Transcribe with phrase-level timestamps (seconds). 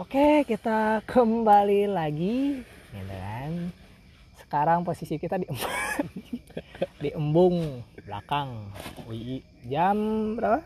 [0.00, 3.68] Oke, kita kembali lagi, gitu kan.
[4.40, 5.44] Sekarang posisi kita di
[7.04, 8.72] di embung belakang
[9.04, 10.00] UI jam
[10.40, 10.64] berapa?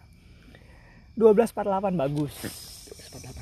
[1.18, 2.34] 12.48 bagus.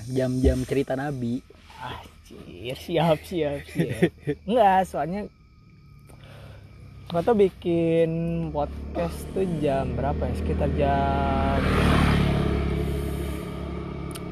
[0.09, 1.45] 48 jam-jam cerita nabi
[1.77, 4.17] Anjir, siap siap siap.
[4.49, 5.29] Enggak, soalnya
[7.13, 10.35] gua tuh bikin podcast tuh jam berapa ya?
[10.41, 12.02] Sekitar jam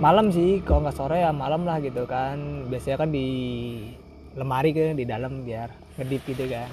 [0.00, 2.36] malam sih, kalau nggak sore ya malam lah gitu kan.
[2.66, 3.28] Biasanya kan di
[4.32, 6.70] lemari kan di dalam biar ngedip gitu kan.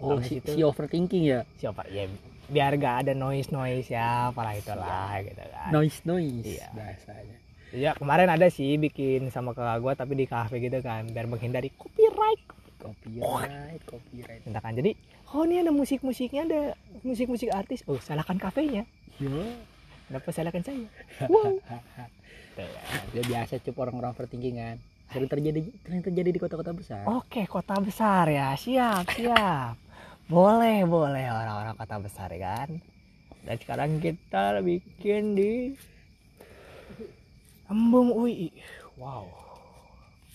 [0.00, 1.40] oh Habis si, itu- si overthinking ya?
[1.54, 2.08] Siapa ya
[2.50, 5.70] biar gak ada noise noise ya, apalah itulah gitu kan.
[5.70, 6.66] noise noise Iya.
[6.72, 7.36] bahasanya.
[7.70, 11.70] Ya kemarin ada sih bikin sama kakak gua tapi di kafe gitu kan biar menghindari
[11.70, 12.42] copyright.
[12.80, 14.42] Copyright copyright.
[14.42, 14.96] Mintakan jadi
[15.30, 16.60] oh ini ada musik musiknya ada
[17.04, 17.86] musik musik artis.
[17.86, 18.82] Oh salahkan kafenya.
[19.20, 19.30] Yo
[20.08, 20.88] kenapa salahkan saya?
[21.30, 21.60] Wow
[22.56, 23.04] Kan.
[23.14, 23.22] ya.
[23.24, 24.76] Biasa cup orang-orang overthinking kan.
[25.10, 27.02] Sering terjadi sering terjadi di kota-kota besar.
[27.06, 28.54] Oke kota besar ya.
[28.54, 29.74] Siap siap.
[30.30, 32.78] Boleh boleh orang-orang kota besar ya kan.
[33.42, 35.52] Dan sekarang kita bikin di
[37.70, 38.50] Embung UI.
[38.98, 39.30] Wow.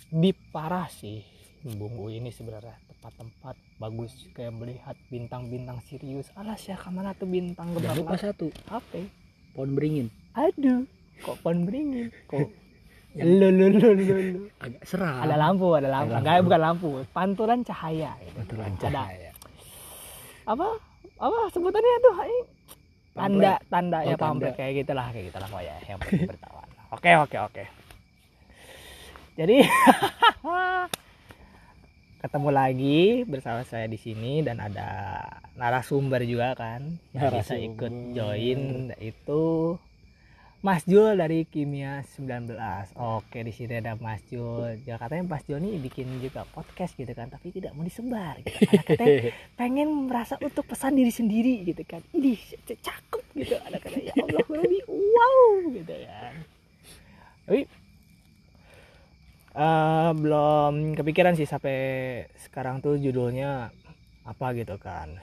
[0.08, 1.20] Di parah sih.
[1.68, 7.28] Embung UI ini sebenarnya tempat-tempat bagus kayak melihat bintang-bintang Sirius alas ya ke mana tuh
[7.28, 8.24] bintang lupa gemerlap?
[8.24, 8.48] satu.
[8.72, 9.04] Apa?
[9.52, 10.08] Pohon beringin.
[10.32, 10.88] Aduh
[11.22, 12.10] kok pohon beringin?
[12.26, 12.44] Kok
[13.16, 14.16] Yang- lu lu lu lu
[14.60, 15.24] agak seram.
[15.24, 16.12] Ada lampu ada lampu.
[16.14, 16.90] Enggak bukan lampu.
[17.10, 18.12] Pantulan cahaya.
[18.20, 18.36] Gitu.
[18.36, 18.76] betul ada.
[18.76, 19.32] cahaya.
[20.44, 20.68] Apa?
[21.16, 22.16] Apa sebutannya tuh?
[23.16, 24.52] Tanda tanda Oh, ya tanda.
[24.52, 27.64] kayak gitulah kayak gitulah pokoknya yang penting bertawan oke oke oke.
[29.36, 29.58] Jadi
[32.20, 35.22] ketemu lagi bersama saya di sini dan ada
[35.56, 38.92] narasumber juga kan yang bisa ikut join.
[38.98, 39.76] Itu
[40.66, 42.58] Mas Jul dari Kimia 19.
[42.98, 44.82] Oke, di sini ada Mas Jul.
[44.82, 48.66] Ya katanya Mas Jul nih bikin juga podcast gitu kan, tapi tidak mau disebar gitu.
[48.66, 49.16] Karena katanya
[49.62, 52.02] pengen merasa untuk pesan diri sendiri gitu kan.
[52.18, 52.34] Ini
[52.66, 53.62] cakep gitu.
[53.62, 56.34] Ada kata ya Allah lebih wow gitu kan.
[57.46, 57.62] Tapi
[59.54, 61.78] eh, belum kepikiran sih sampai
[62.42, 63.70] sekarang tuh judulnya
[64.26, 65.14] apa gitu kan.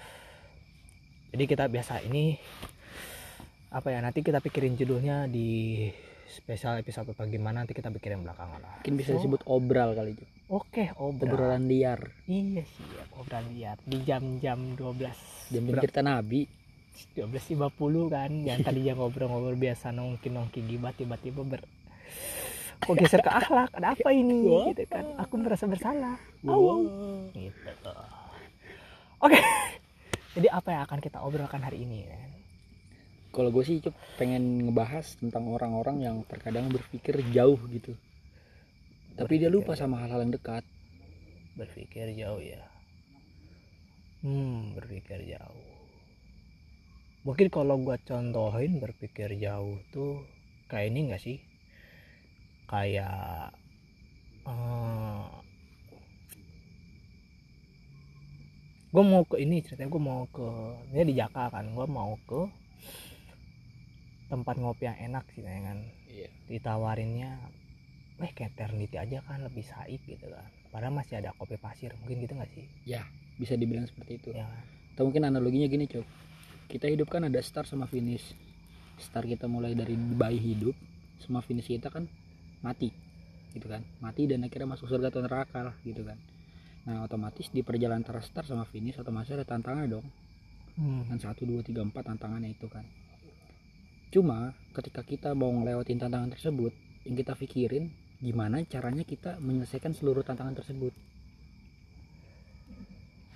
[1.34, 2.39] Jadi kita biasa ini
[3.72, 5.88] apa ya nanti kita pikirin judulnya di
[6.28, 8.72] spesial episode atau gimana nanti kita pikirin belakangan lah.
[8.81, 11.33] mungkin bisa So, disebut obral kali itu Oke, obrolan.
[11.33, 12.00] obrolan liar.
[12.28, 12.84] Iya sih,
[13.16, 13.81] obrolan liar.
[13.84, 16.44] Di jam-jam 12 jam-jam cerita nabi.
[17.16, 17.56] 12.50
[18.12, 21.65] kan yang tadinya ngobrol-ngobrol biasa nongki-nongki gibat tiba-tiba ber
[22.84, 23.72] kok geser ke akhlak?
[23.72, 24.44] Ada apa ini?
[24.44, 24.69] Wah.
[24.69, 25.04] gitu kan.
[25.25, 26.21] Aku merasa bersalah.
[26.44, 26.84] Wow
[27.33, 27.93] gitu.
[29.25, 29.41] Oke.
[30.37, 32.04] Jadi apa yang akan kita obrolkan hari ini?
[32.04, 32.28] kan?
[33.32, 37.97] Kalau gue sih cup pengen ngebahas tentang orang-orang yang terkadang berpikir jauh gitu.
[39.16, 39.81] Tapi dia lupa Berpikir.
[39.81, 40.65] sama hal-hal yang dekat.
[41.56, 42.62] Berpikir jauh ya.
[44.22, 45.69] Hmm berpikir jauh.
[47.25, 50.22] Mungkin kalau gua contohin berpikir jauh tuh
[50.69, 51.38] kayak ini enggak sih?
[52.69, 53.56] Kayak
[54.47, 55.42] eh
[58.92, 60.47] gue mau ke ini ceritanya gue mau ke
[60.92, 62.44] ini di Jaka kan gue mau ke
[64.32, 65.78] tempat ngopi yang enak sih ya kan?
[66.09, 66.28] Iya.
[66.48, 67.31] Ditawarinnya
[68.22, 70.48] eh kayak Eternity aja kan lebih saik gitu kan.
[70.72, 72.65] Padahal masih ada kopi pasir mungkin gitu nggak sih?
[73.37, 74.31] Bisa dibilang seperti itu.
[74.32, 74.48] Ya.
[74.48, 74.81] Kan?
[74.92, 76.04] atau mungkin analoginya gini cok
[76.69, 78.32] kita hidup kan ada start sama finish.
[78.97, 80.72] Start kita mulai dari bayi hidup
[81.21, 82.09] sama finish kita kan
[82.65, 82.88] mati
[83.53, 83.84] gitu kan.
[84.00, 86.16] Mati dan akhirnya masuk surga atau neraka lah gitu kan.
[86.88, 90.06] Nah otomatis di perjalanan antara start sama finish otomatis ada tantangan dong.
[90.72, 91.04] Hmm.
[91.04, 92.81] kan satu dua tiga empat tantangannya itu kan
[94.12, 96.73] cuma ketika kita mau ngelewatin tantangan tersebut
[97.09, 97.89] yang kita pikirin
[98.21, 100.93] gimana caranya kita menyelesaikan seluruh tantangan tersebut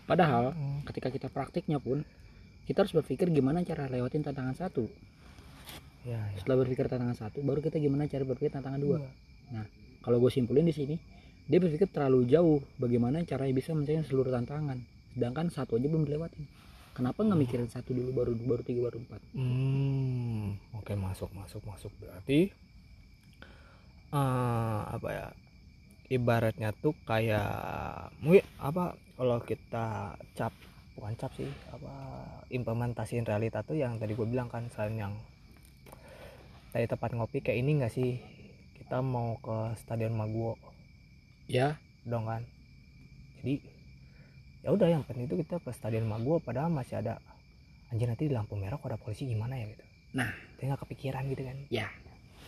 [0.06, 0.86] padahal Hmm.
[0.86, 2.06] ketika kita praktiknya pun
[2.66, 4.86] kita harus berpikir gimana cara lewatin tantangan satu
[6.06, 6.38] ya, ya.
[6.38, 8.98] setelah berpikir tantangan satu baru kita gimana cara berpikir tantangan dua
[9.46, 9.62] Iya.
[10.02, 10.94] kalau gue simpulin di sini
[11.46, 14.78] dia berpikir terlalu jauh bagaimana caranya bisa menyelesaikan seluruh tantangan
[15.14, 16.44] sedangkan satu aja belum dilewatin
[16.96, 19.20] kenapa nggak mikirin satu dulu baru baru tiga baru empat?
[19.36, 21.92] Hmm, oke masuk masuk masuk.
[22.00, 22.48] Berarti
[24.16, 25.26] eh apa ya
[26.08, 30.56] ibaratnya tuh kayak mungkin apa kalau kita cap
[30.96, 31.92] bukan cap sih apa
[32.48, 35.14] implementasiin realita tuh yang tadi gue bilang kan selain yang
[36.72, 38.16] tadi tempat ngopi kayak ini nggak sih?
[38.80, 40.56] Kita mau ke stadion Maguwo.
[41.50, 41.76] Ya.
[42.06, 42.46] Dong kan?
[43.42, 43.75] Jadi
[44.66, 47.22] ya udah yang penting itu kita ke stadion Maguwo padahal masih ada
[47.86, 50.32] anjir nanti di lampu merah kok ada polisi gimana ya gitu Nah.
[50.56, 51.86] saya nggak kepikiran gitu kan Ya.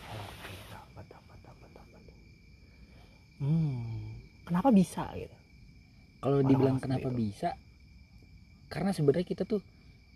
[0.09, 2.01] oke dapat dapat dapat dapat
[4.43, 5.35] kenapa bisa gitu
[6.19, 7.15] kalau dibilang kenapa itu.
[7.15, 7.55] bisa
[8.67, 9.63] karena sebenarnya kita tuh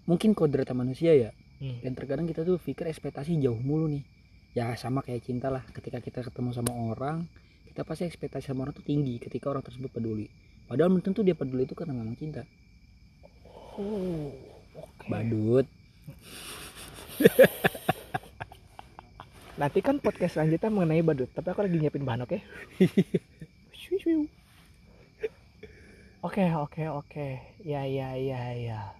[0.03, 1.79] mungkin kodratnya manusia ya Hmm.
[1.79, 4.03] dan terkadang kita tuh pikir ekspektasi jauh mulu nih
[4.51, 7.23] ya sama kayak cinta lah ketika kita ketemu sama orang
[7.63, 10.27] kita pasti ekspektasi sama orang tuh tinggi ketika orang tersebut peduli
[10.73, 12.41] padahal belum tentu dia peduli itu karena memang cinta.
[13.77, 14.33] Oh
[14.73, 15.05] oke.
[15.05, 15.69] Badut.
[19.61, 22.41] Nanti kan podcast selanjutnya mengenai badut tapi aku lagi nyiapin bahan oke?
[23.77, 24.25] Shoo.
[26.25, 27.27] oke oke oke.
[27.61, 28.97] Ya ya ya ya.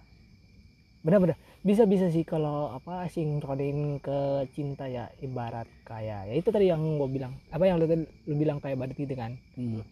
[1.02, 1.34] Benar-benar.
[1.66, 7.02] Bisa bisa sih kalau apa sinkronin ke cinta ya ibarat kayak ya itu tadi yang
[7.02, 7.34] gue bilang.
[7.50, 9.34] Apa yang lu, lu bilang kayak badut gitu kan?
[9.58, 9.82] Hmm.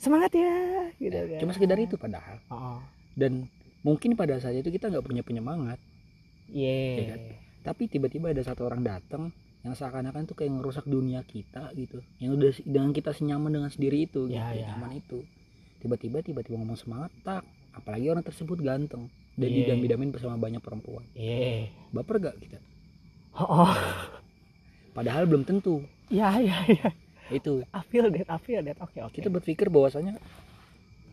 [0.00, 0.56] Semangat ya
[0.96, 1.38] gitu kan.
[1.38, 2.40] cuma sekedar itu padahal.
[2.48, 2.80] Oh,
[3.12, 5.76] dan mungkin pada saat itu kita nggak punya penyemangat.
[6.48, 6.80] Iya.
[6.96, 7.20] Iya kan?
[7.60, 9.28] tapi tiba-tiba ada satu orang datang
[9.60, 12.00] yang seakan-akan tuh kayak ngerusak dunia kita gitu.
[12.16, 14.72] Yang udah dengan kita senyaman dengan sendiri itu Ya, gitu, ya.
[14.72, 15.20] nyaman itu.
[15.78, 17.44] Tiba-tiba tiba-tiba ngomong semangat tak.
[17.70, 19.76] Apalagi orang tersebut ganteng dan Iya.
[19.76, 21.04] didam-damin bersama banyak perempuan.
[21.12, 21.68] Iya.
[21.92, 22.58] Baper gak kita?
[23.36, 23.72] Oh, oh.
[24.90, 25.84] padahal belum tentu.
[26.08, 26.88] Ya ya ya
[27.30, 27.64] itu.
[27.70, 28.78] I feel that I feel that.
[28.82, 29.14] Oke oke.
[29.14, 30.18] Kita berpikir bahwasanya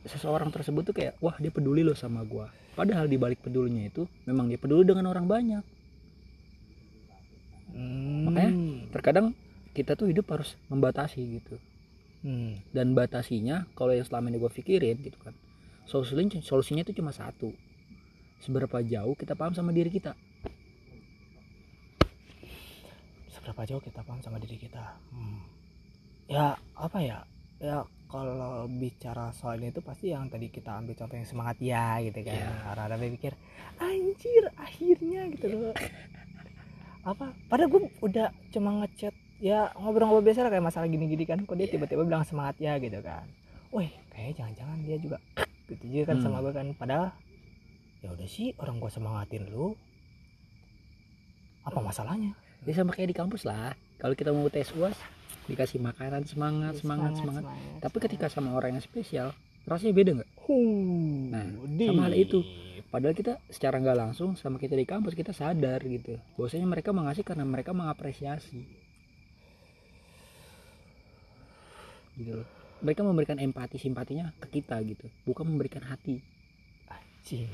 [0.08, 2.50] seseorang tersebut tuh kayak wah dia peduli loh sama gua.
[2.78, 5.64] Padahal di balik pedulinya itu memang dia peduli dengan orang banyak.
[7.74, 8.31] Hmm.
[8.31, 8.52] Makanya,
[8.90, 9.25] terkadang
[9.78, 11.58] kita tuh hidup harus membatasi gitu.
[12.18, 12.58] Hmm.
[12.74, 15.38] dan batasinya kalau yang selama ini gue pikirin gitu kan
[15.88, 17.56] solusinya solusinya itu cuma satu.
[18.44, 20.13] Seberapa jauh kita paham sama diri kita.
[23.31, 25.00] Seberapa jauh kita paham sama diri kita?
[25.10, 25.42] Hmm.
[26.27, 26.45] Ya
[26.75, 27.19] apa ya?
[27.57, 27.77] Ya
[28.07, 32.35] kalau bicara soal itu pasti yang tadi kita ambil contoh yang semangat ya gitu kan.
[32.35, 32.51] Iya.
[32.63, 33.33] karena ada pikir
[33.77, 35.75] anjir akhirnya gitu loh.
[37.03, 37.31] Apa?
[37.47, 41.44] Padahal gue udah cuma ngechat ya ngobrol-ngobrol biasa lah kayak masalah gini-gini kan.
[41.44, 41.74] Kok dia Iya.
[41.75, 43.27] tiba-tiba bilang semangat ya gitu kan.
[43.71, 45.18] Wih kayak jangan-jangan dia juga
[45.68, 46.24] gitu juga kan Hmm.
[46.24, 46.68] sama gue kan.
[46.75, 47.07] Padahal
[48.00, 49.75] ya udah sih orang gue semangatin lu.
[51.68, 52.31] Apa masalahnya
[52.65, 53.75] ya sama kayak di kampus lah.
[53.98, 54.95] Kalau kita mau tes uas
[55.48, 57.44] dikasih makanan semangat semangat semangat,
[57.80, 59.31] tapi ketika sama orang yang spesial
[59.63, 60.30] rasanya beda nggak?
[61.27, 61.45] Nah,
[61.75, 61.92] deep.
[61.92, 62.39] sama hal itu.
[62.88, 66.15] padahal kita secara nggak langsung sama kita di kampus kita sadar gitu.
[66.39, 68.63] Bahwasanya mereka mengasih karena mereka mengapresiasi.
[72.15, 72.48] Gitu loh.
[72.80, 75.10] Mereka memberikan empati simpatinya ke kita gitu.
[75.25, 76.21] Bukan memberikan hati.
[77.27, 77.51] Cing.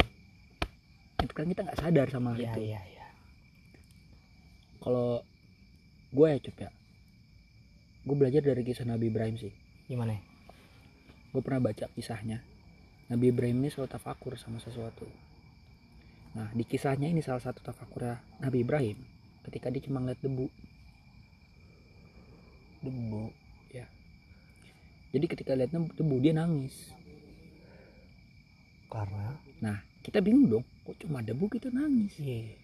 [1.18, 2.62] itu kan kita nggak sadar sama hal Iya, itu.
[2.68, 2.93] iya, iya.
[4.84, 5.24] Kalau
[6.12, 6.70] gue ya cup ya.
[8.04, 9.56] Gue belajar dari kisah Nabi Ibrahim sih.
[9.88, 10.34] Gimana?
[11.34, 12.46] gue pernah baca kisahnya.
[13.10, 15.10] Nabi Ibrahim ini selalu tafakur sama sesuatu.
[16.38, 19.02] Nah di kisahnya ini salah satu tafakurnya Nabi Ibrahim
[19.50, 20.48] ketika dia cuma ngeliat debu.
[22.86, 23.26] Debu.
[25.14, 26.94] jadi ketika lihat debu dia nangis.
[28.90, 29.38] Karena?
[29.62, 32.14] Nah kita bingung dong kok cuma debu kita nangis?
[32.22, 32.58] Iya.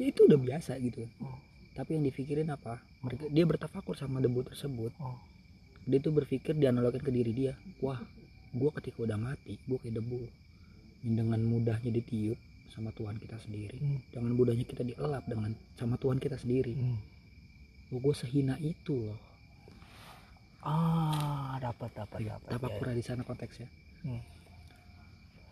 [0.00, 1.04] ya itu udah biasa gitu.
[1.20, 1.36] Oh.
[1.76, 5.20] Tapi yang dipikirin apa mereka dia bertafakur sama debu tersebut Oh.
[5.84, 8.00] dia tuh berpikir dianalogkan ke diri dia wah
[8.50, 10.24] gua ketika udah mati gua kayak debu
[11.02, 14.00] yang dengan mudahnya ditiup sama Tuhan kita sendiri Hmm.
[14.10, 16.98] dengan mudahnya kita dielap dengan sama Tuhan kita sendiri Hmm.
[17.88, 19.20] oh, gue sehina itu loh
[20.60, 22.48] Ah, dapat dapat dapat.
[22.50, 23.70] tafakur di sana konteksnya
[24.02, 24.18] Hmm.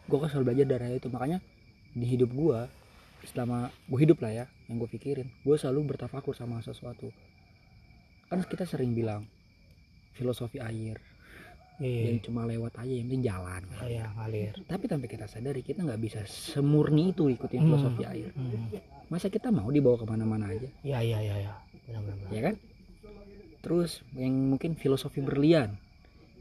[0.04, 1.38] gue kan selalu belajar dari itu makanya
[1.92, 2.58] di hidup gue
[3.24, 7.12] selama gue hidup lah ya yang gue pikirin gue selalu bertafakur sama sesuatu
[8.26, 9.24] kan kita sering bilang
[10.12, 10.98] filosofi air
[11.74, 12.06] Iya.
[12.06, 14.54] yang cuma lewat aja yang penting jalan Iya, ngalir.
[14.64, 17.66] tapi tanpa kita sadari kita nggak bisa semurni itu ikutin Hmm.
[17.68, 18.70] filosofi air Hmm.
[19.08, 21.52] masa kita mau dibawa ke mana-mana aja Iya, iya, iya, iya.
[21.84, 22.16] Benar benar.
[22.16, 22.30] benar.
[22.30, 22.54] ya kan
[23.58, 25.74] terus yang mungkin filosofi berlian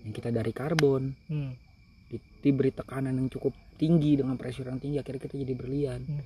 [0.01, 1.57] yang kita dari karbon Hmm.
[2.05, 6.23] di- diberi tekanan yang cukup tinggi dengan pressure yang tinggi akhirnya kita jadi berlian Hmm.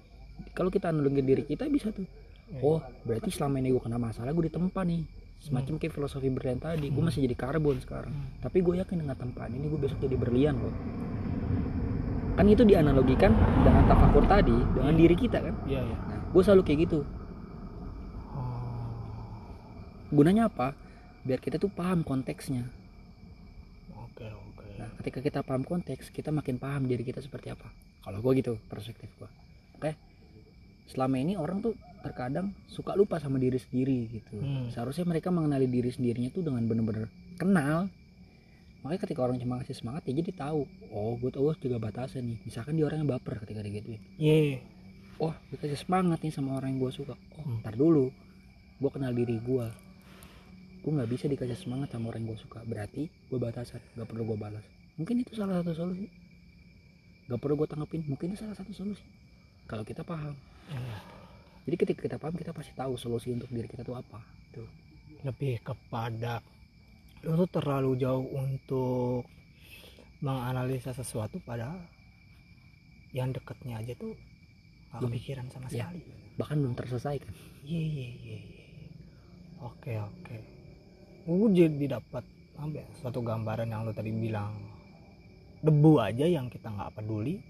[0.51, 2.05] Kalau kita analogin diri kita bisa tuh
[2.47, 2.61] Iya.
[2.61, 5.03] oh berarti selama ini gue kena masalah gue ditempa nih
[5.37, 7.05] semacam kayak filosofi berlian tadi gue Hmm.
[7.05, 8.39] masih jadi karbon sekarang Hmm.
[8.39, 10.71] tapi gue yakin dengan tempaan ini gue besok jadi berlian loh
[12.33, 15.97] kan itu dianalogikan dengan tafakur tadi dengan diri kita kan Iya, iya.
[15.99, 16.99] nah gue selalu kayak gitu
[18.29, 18.87] Oh.
[20.09, 20.71] gunanya apa
[21.21, 22.63] biar kita tuh paham konteksnya
[23.93, 24.65] Oke, oke.
[24.77, 27.69] Nah, ketika kita paham konteks, kita makin paham diri kita seperti apa.
[28.01, 29.29] Kalau gue gitu, perspektif gue.
[29.75, 29.93] Oke.
[30.87, 34.39] Selama ini orang tuh terkadang suka lupa sama diri sendiri gitu.
[34.39, 34.71] Hmm.
[34.71, 37.91] Seharusnya mereka mengenali diri sendirinya tuh dengan bener-bener kenal.
[38.85, 40.63] Makanya ketika orang cuma ngasih semangat ya jadi tahu.
[40.89, 42.37] Oh, gue tahu juga batasan nih.
[42.47, 43.99] Misalkan dia orang yang baper ketika digituin.
[44.15, 44.63] Iya.
[45.19, 47.13] Oh, gue kasih semangat nih sama orang yang gue suka.
[47.35, 47.59] Oh, Hmm.
[47.59, 48.13] ntar dulu.
[48.79, 49.67] Gue kenal diri gue.
[50.77, 54.23] gue nggak bisa dikasih semangat sama orang yang gue suka berarti gue batasan nggak perlu
[54.23, 54.63] gue balas
[54.95, 56.07] mungkin itu salah satu solusi
[57.27, 59.03] nggak perlu gue tanggepin mungkin itu salah satu solusi
[59.67, 60.31] kalau kita paham.
[61.63, 64.19] Jadi ketika kita paham kita pasti tahu solusi untuk diri kita tuh apa
[64.51, 64.67] tuh
[65.21, 66.39] lebih kepada
[67.21, 69.25] lu tuh terlalu jauh untuk
[70.19, 71.75] menganalisa sesuatu pada
[73.11, 74.13] yang deketnya aja tuh
[74.87, 75.11] gak Belum.
[75.11, 75.87] kepikiran sama Iya.
[75.89, 76.01] sekali
[76.37, 77.33] bahkan belum terselesaikan
[77.63, 78.59] iya iya iya iya.
[79.59, 80.37] oke oke
[81.27, 82.23] gue jadi dapat
[82.57, 84.55] apa ya, suatu gambaran yang lu tadi bilang
[85.59, 87.41] debu aja yang kita nggak peduli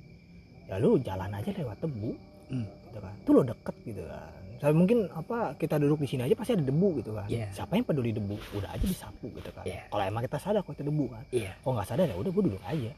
[0.66, 2.12] ya lu jalan aja lewat debu
[2.48, 2.68] Hmm.
[2.89, 3.13] gitu kan.
[3.27, 4.32] Tuh lo deket gitu kan.
[4.58, 7.30] Saya mungkin apa kita duduk di sini aja pasti ada debu gitu kan.
[7.30, 7.54] Iya.
[7.54, 8.36] siapa yang peduli debu?
[8.58, 9.63] Udah aja disapu gitu kan.
[9.68, 9.86] Iya.
[9.94, 11.24] kalau emang kita sadar kok itu debu kan.
[11.30, 11.51] Iya.
[11.62, 12.92] Kalau nggak sadar ya udah gue duduk aja.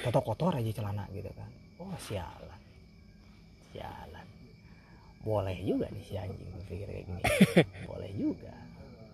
[0.00, 1.50] Kotor kotor aja celana gitu kan.
[1.76, 2.60] Oh sialan.
[3.74, 4.26] Sialan.
[5.20, 7.22] Boleh juga nih si anjing berpikir kayak gini.
[7.90, 8.54] Boleh juga.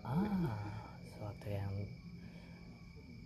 [0.07, 0.55] Ah
[1.11, 1.73] sesuatu yang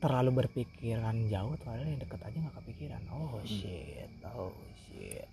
[0.01, 3.01] terlalu berpikiran jauh padahal yang deket aja nggak kepikiran.
[3.13, 4.09] Oh shit.
[4.33, 4.49] Oh
[4.89, 5.29] shit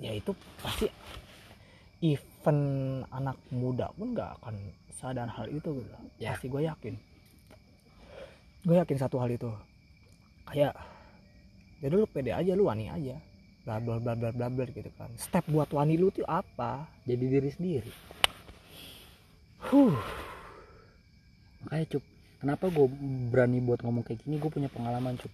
[0.00, 0.32] ya itu
[0.64, 0.88] pasti
[2.00, 2.64] event
[3.12, 4.56] anak muda pun nggak akan
[4.96, 5.88] sadar hal itu gitu.
[6.16, 6.32] Ya.
[6.32, 6.94] pasti gue yakin.
[8.64, 9.52] Gue yakin satu hal itu.
[10.48, 10.76] Kayak
[11.80, 13.16] jadi lu pede aja lu wani aja.
[13.64, 15.12] Bla bla bla bla bla bla gitu kan.
[15.20, 16.88] Step buat wani lu tuh apa?
[17.04, 17.92] Jadi diri sendiri.
[19.60, 19.96] Huh.
[21.64, 22.04] Makanya cup
[22.40, 22.88] kenapa gue
[23.28, 24.40] berani buat ngomong kayak gini?
[24.40, 25.32] Gue punya pengalaman cup.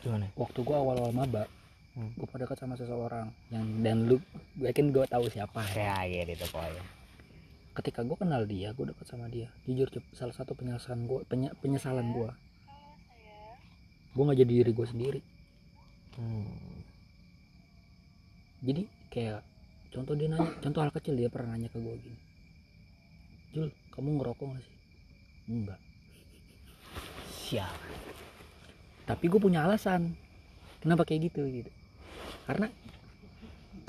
[0.00, 0.32] Gimana?
[0.32, 1.44] Waktu gue awal-awal maba
[1.92, 2.08] Hmm.
[2.16, 4.16] gue pada dekat sama seseorang yang dan lu
[4.56, 5.60] gue yakin gue tahu siapa.
[5.76, 6.84] Kayak gitu pokoknya.
[7.76, 9.52] Ketika gue kenal dia gue dekat sama dia.
[9.68, 11.20] Jujur salah satu penyesalan gue
[11.60, 12.30] penyesalan gue
[14.12, 15.20] gue nggak jadi diri gue sendiri.
[16.12, 16.44] Hmm.
[18.60, 19.40] jadi kayak
[19.96, 22.20] contoh dia nanya contoh hal kecil dia pernah nanya ke gue gini.
[23.52, 24.76] Jul kamu ngerokok gak sih?
[25.48, 25.80] Enggak.
[27.32, 27.76] Siap.
[29.08, 30.12] Tapi gue punya alasan
[30.84, 31.72] kenapa kayak gitu gitu
[32.46, 32.66] karena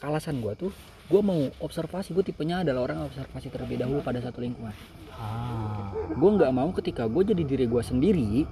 [0.04, 0.72] alasan gue tuh
[1.08, 4.76] gue mau observasi gue tipenya adalah orang observasi terlebih dahulu pada satu lingkungan.
[5.16, 5.92] Ah.
[6.16, 8.44] Gue nggak mau ketika gue jadi diri gue sendiri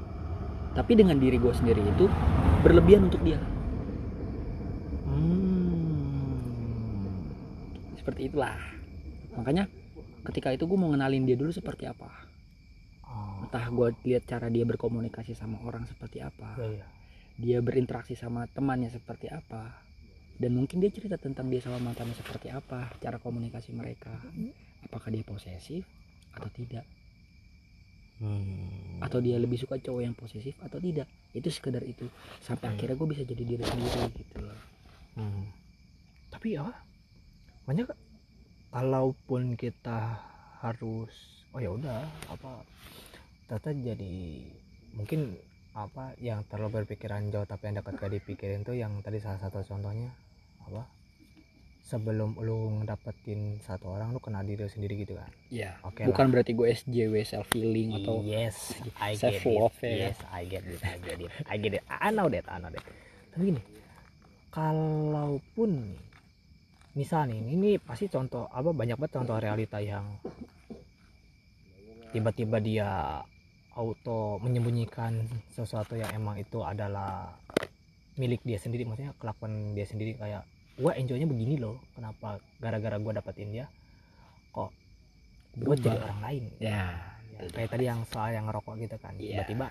[0.72, 2.08] tapi dengan diri gue sendiri itu
[2.64, 3.40] berlebihan untuk dia.
[5.12, 6.00] Hmm.
[8.00, 8.56] seperti itulah.
[9.36, 9.68] Makanya
[10.32, 12.32] ketika itu gue mau ngenalin dia dulu seperti apa.
[13.12, 13.44] Oh.
[13.44, 16.56] entah gue lihat cara dia berkomunikasi sama orang seperti apa.
[16.56, 16.88] Iya, iya.
[17.36, 19.91] dia berinteraksi sama temannya seperti apa
[20.38, 24.14] dan mungkin dia cerita tentang dia sama mantannya seperti apa cara komunikasi mereka
[24.86, 25.84] apakah dia posesif
[26.32, 26.86] atau tidak
[28.22, 29.02] Hmm.
[29.02, 32.06] atau dia lebih suka cowok yang posesif atau tidak itu sekedar itu
[32.38, 32.74] sampai Hmm.
[32.78, 34.60] akhirnya gue bisa jadi diri sendiri gitu loh
[35.18, 35.50] Hmm.
[36.32, 36.70] Tapi ya,
[37.68, 37.92] banyak
[38.72, 40.16] kalaupun kita
[40.64, 41.12] harus,
[41.52, 42.64] oh ya udah apa,
[43.50, 44.16] ternyata jadi
[44.96, 45.36] mungkin
[45.72, 49.64] apa yang terlalu berpikiran jauh tapi yang dekat gak dipikirin tuh yang tadi salah satu
[49.64, 50.12] contohnya
[50.68, 50.84] apa?
[51.82, 55.28] Sebelum lu ngedapetin satu orang lu kenal diri sendiri gitu kan?
[55.52, 59.56] Ya Oke bukan berarti gue SJW self healing atau yes I self get it.
[59.60, 59.92] love ya.
[60.08, 61.84] yes I get it I get it I get it.
[61.88, 62.84] I know that I know that.
[63.32, 63.62] Tapi gini
[64.52, 66.00] kalaupun nih
[66.92, 70.04] misal nih ini pasti contoh apa banyak banget contoh realita yang
[72.12, 72.90] tiba-tiba dia
[73.74, 77.36] auto menyembunyikan sesuatu yang emang itu adalah
[78.16, 78.84] milik dia sendiri.
[78.84, 80.44] Maksudnya kelakuan dia sendiri kayak
[80.76, 81.80] gue enjoynya begini loh.
[81.94, 83.66] Kenapa gara-gara gue dapetin dia
[84.52, 84.72] kok
[85.56, 86.44] gue jadi orang lain?
[86.60, 87.00] Ya.
[87.32, 89.16] Ya, kayak tadi yang soal yang ngerokok gitu kan.
[89.16, 89.42] Iya.
[89.42, 89.68] tiba-tiba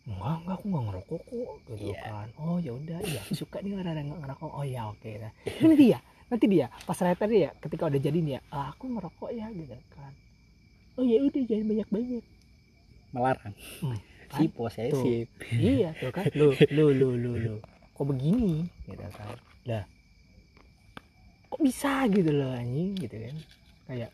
[0.00, 1.52] enggak enggak aku nggak ngerokok kok.
[1.68, 2.00] Gitu Iya.
[2.02, 2.28] kan.
[2.36, 4.50] Oh ya udah ya suka nih orang yang nggak ngerokok.
[4.50, 5.10] Oh ya oke.
[5.16, 5.32] Nah.
[5.46, 9.30] ini dia nanti dia pas ternyata dia ketika udah jadi nih ya "Ah, aku ngerokok
[9.30, 10.12] ya gitu kan.
[10.94, 12.24] Oh ya udah jangan banyak banyak
[13.10, 13.54] melarang.
[13.82, 13.98] Hmm,
[14.38, 15.26] si posesif.
[15.54, 16.26] Iya tuh kan.
[16.34, 17.54] Lu lu lu lu lu.
[17.94, 18.66] Kok begini?
[18.86, 19.36] Gitu kan.
[19.66, 19.84] Dah
[21.50, 22.94] kok bisa gitu loh anjing?
[22.94, 23.36] Gitu kan.
[23.90, 24.10] Kayak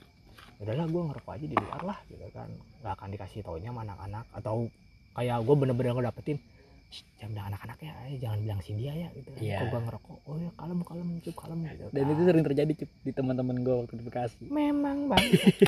[0.56, 2.48] udahlah gue ngerokok aja di luar lah gitu kan.
[2.80, 4.24] Nggak akan dikasih taunya sama anak-anak.
[4.32, 4.72] Atau
[5.12, 6.40] kayak gue bener-bener ngedapetin
[6.86, 9.40] "Shh, jangan bilang anak-anak ya eh, jangan bilang si dia ya gitu kan.
[9.42, 9.58] Iya.
[9.58, 10.16] kok gue ngerokok?
[10.26, 12.12] Oh ya kalem kalem cukup kalem gitu dan kan.
[12.14, 14.44] itu sering terjadi Cuk, di teman-teman gue waktu di Bekasi.
[14.48, 15.66] Memang bang itu itu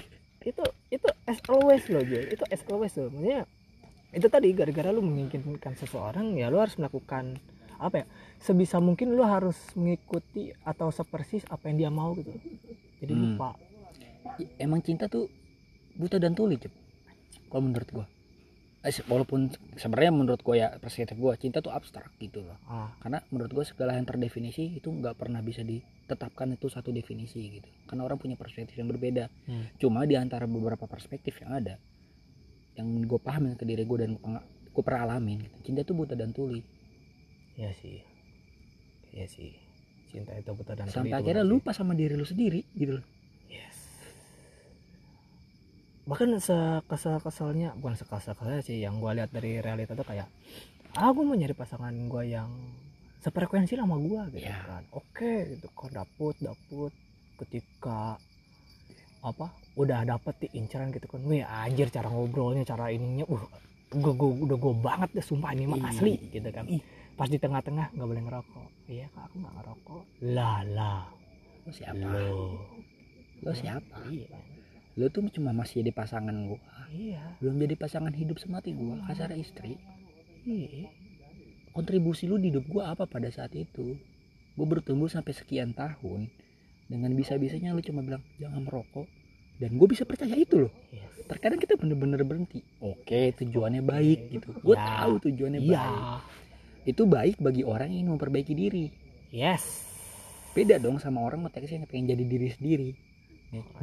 [1.28, 3.12] as always loh Joy itu as always loh.
[3.12, 3.44] Maksudnya
[4.08, 7.37] itu tadi gara-gara lu menginginkan seseorang ya lu harus melakukan
[7.78, 8.06] apa ya
[8.40, 12.32] sebisa mungkin lu harus mengikuti atau sepersis apa yang dia mau gitu.
[12.99, 13.23] Jadi Hmm.
[13.37, 13.54] lupa.
[14.56, 15.28] Emang cinta tuh
[15.94, 16.73] buta dan tuli Cuk.
[17.49, 18.06] kalau menurut gue
[18.85, 22.56] eh, walaupun sebenarnya menurut gue ya perspektif gue cinta tuh abstrak gitu loh.
[22.64, 22.92] Ah.
[23.02, 25.66] Karena menurut gue segala yang terdefinisi itu nggak pernah bisa
[26.08, 29.68] ditetapkan itu satu definisi gitu karena orang punya perspektif yang berbeda Hmm.
[29.76, 31.76] cuma di antara beberapa perspektif yang ada
[32.74, 35.56] yang gue pahamin ke diri gue dan gue pernah alamin gitu.
[35.68, 36.64] cinta itu buta dan tuli
[37.58, 37.98] Iya sih.
[39.10, 39.50] Iya sih.
[40.06, 41.50] Cinta itu buta dan sampai tuli itu akhirnya sih.
[41.50, 43.04] lupa sama diri lu sendiri gitu loh
[43.50, 43.76] Yes.
[46.06, 50.30] Bahkan sekesal-kesalnya, bukan sekesal-kesalnya sih, yang gue lihat dari realita tuh kayak,
[50.94, 52.48] ah gue mau nyari pasangan gue yang
[53.18, 54.62] sefrekuensi sama gue gitu Ya.
[54.64, 54.82] kan.
[54.94, 56.92] Oke gitu kan dapet dapet.
[57.38, 58.18] Ketika
[59.18, 63.42] apa udah dapet di inceran gitu kan wih anjir cara ngobrolnya cara ininya uh
[63.88, 65.88] gue gue udah gue banget deh sumpah ini mah Ih.
[65.90, 66.66] asli gitu kan.
[67.18, 68.68] Pas di tengah-tengah nggak boleh ngerokok.
[68.87, 70.02] Iya kak aku nggak ngerokok.
[70.34, 71.02] Lah lah.
[71.66, 72.06] Lu siapa?
[72.06, 72.58] Lo.
[73.42, 73.96] Lu siapa?
[74.06, 74.38] Iya.
[74.98, 76.58] Lu tuh cuma masih jadi pasangan gua.
[76.90, 77.22] Iya.
[77.42, 79.78] Belum jadi pasangan hidup semati gua kasar istri.
[80.46, 80.90] Iya
[81.72, 83.96] kontribusi lu di hidup gua apa pada saat itu?
[84.58, 86.28] Gua bertumbuh sampai sekian tahun
[86.88, 89.06] dengan bisa-bisanya lu cuma bilang jangan merokok.
[89.58, 90.72] Dan gue bisa percaya itu loh.
[90.94, 91.26] Yes.
[91.28, 92.62] terkadang kita bener-bener berhenti.
[92.80, 93.34] Oke.
[93.37, 94.48] Tujuannya baik gitu.
[94.64, 95.02] Gue Ya.
[95.02, 95.76] tahu tujuannya iya.
[95.76, 96.02] baik.
[96.88, 98.88] Itu baik bagi orang yang ingin memperbaiki diri.
[99.28, 99.84] Yes.
[100.56, 102.90] Beda dong sama orang konteksnya yang pengen jadi diri sendiri.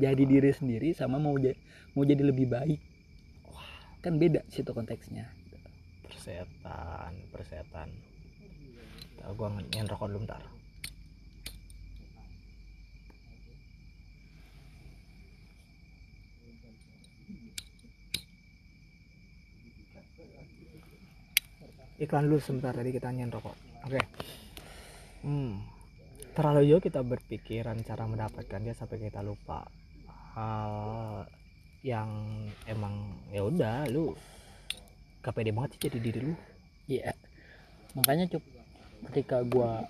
[0.02, 1.54] Jadi diri sendiri sama mau jadi
[1.94, 2.82] mau jadi lebih baik.
[4.02, 5.30] Kan beda situ konteksnya
[6.26, 7.90] persetan persetan.
[9.22, 10.42] Ntar gua nge- rokok dulu ntar
[21.96, 23.56] iklan dulu sebentar tadi kita nyen rokok
[23.88, 24.02] oke.
[25.24, 25.64] Hmm.
[26.36, 29.64] terlalu jauh kita berpikiran cara mendapatkan dia sampai kita lupa
[30.36, 31.24] hal
[31.86, 32.10] yang
[32.68, 34.12] emang ya udah lu
[35.26, 36.38] gak pede banget sih jadi diri lu
[36.86, 37.18] Iya.
[37.98, 38.46] Makanya cuk
[39.10, 39.90] ketika gua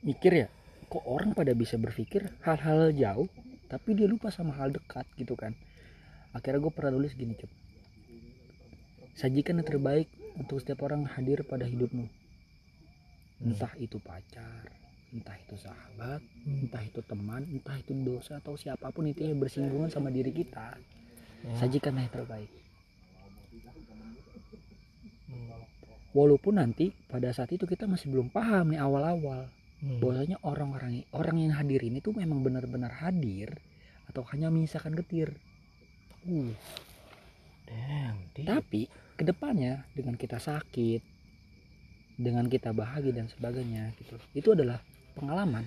[0.00, 0.48] mikir ya,
[0.88, 3.28] kok orang pada bisa berpikir hal-hal jauh
[3.66, 5.52] tapi dia lupa sama hal dekat gitu kan.
[6.30, 7.50] Akhirnya gue pernah tulis gini cuk.
[9.16, 12.06] Sajikan yang terbaik untuk setiap orang hadir pada hidupmu.
[13.42, 14.68] Entah itu pacar,
[15.10, 19.88] entah itu sahabat, entah itu teman, entah itu dosa atau siapa pun itu yang bersinggungan
[19.88, 20.76] sama diri kita.
[21.42, 21.52] Ya.
[21.58, 22.52] Sajikan yang terbaik.
[25.26, 25.64] Hmm.
[26.16, 30.00] Walaupun nanti pada saat itu kita masih belum paham nih awal-awal Hmm.
[30.00, 33.60] bahwasanya orang-orang orang yang hadir ini tuh memang benar-benar hadir
[34.08, 35.36] atau hanya menyisakan getir.
[36.24, 36.56] Uh.
[37.66, 38.46] Damn, deep.
[38.48, 38.82] Tapi
[39.18, 41.02] ke depannya dengan kita sakit,
[42.16, 44.80] dengan kita bahagia dan sebagainya gitu, itu adalah
[45.12, 45.66] pengalaman,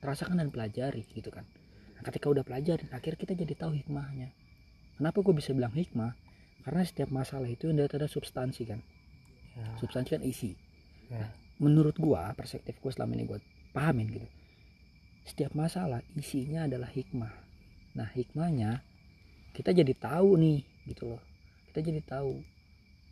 [0.00, 1.44] rasakan dan pelajari gitu kan.
[1.98, 4.32] Nah, ketika udah pelajari, akhirnya kita jadi tahu hikmahnya.
[4.96, 6.14] Kenapa gue bisa bilang hikmah?
[6.62, 8.80] Karena setiap masalah itu ada ada substansi kan.
[9.52, 10.56] Ya, Substansi kan isi.
[11.12, 11.28] ya.
[11.60, 13.38] menurut gua perspektif gua selama ini gua
[13.76, 14.28] pahamin gitu.
[15.28, 17.30] Setiap masalah isinya adalah hikmah.
[17.94, 18.80] Nah hikmahnya
[19.52, 21.22] kita jadi tahu nih gitu loh.
[21.70, 22.40] Kita jadi tahu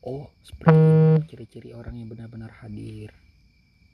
[0.08, 3.12] oh seperti ini ciri-ciri orang yang benar-benar hadir.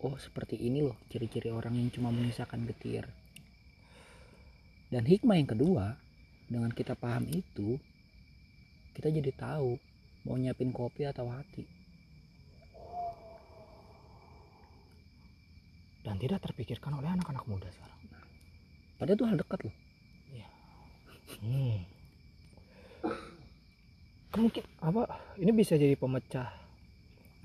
[0.00, 3.04] Oh seperti ini loh ciri-ciri orang yang cuma menyisakan getir.
[4.86, 5.98] Dan hikmah yang kedua
[6.46, 7.76] dengan kita paham itu
[8.94, 9.76] kita jadi tahu
[10.24, 11.66] mau nyiapin kopi atau hati
[16.06, 17.98] Dan tidak terpikirkan oleh anak-anak muda sekarang.
[18.96, 19.76] padahal itu hal dekat loh
[21.42, 21.82] Hmm.
[24.36, 25.02] Mungkin apa?
[25.40, 26.48] Ini bisa jadi pemecah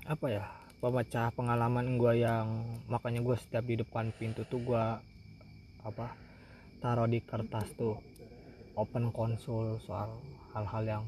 [0.06, 0.44] apa ya?
[0.82, 4.98] Pemecah pengalaman gua yang makanya gua setiap di depan pintu tuh gua
[5.82, 6.14] apa?
[6.82, 7.98] Taruh di kertas tuh
[8.74, 10.10] open konsul soal
[10.56, 11.02] hal-hal yang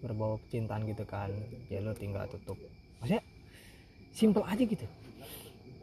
[0.00, 1.28] berbau percintaan gitu kan.
[1.68, 2.56] Ya lu tinggal tutup.
[3.00, 3.22] Maksudnya
[4.12, 4.86] simple aja gitu.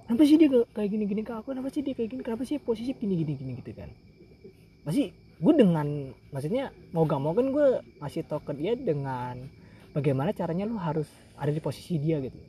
[0.07, 1.51] Kenapa sih dia kayak gini-gini ke aku?
[1.51, 2.23] Kenapa sih dia kayak gini?
[2.23, 3.91] Kenapa sih posisi gini-gini gini gitu kan?
[4.87, 9.35] Masih gue dengan maksudnya mau gak mau kan gue ngasih tau ke dia dengan
[9.91, 12.39] bagaimana caranya lu harus ada di posisi dia gitu.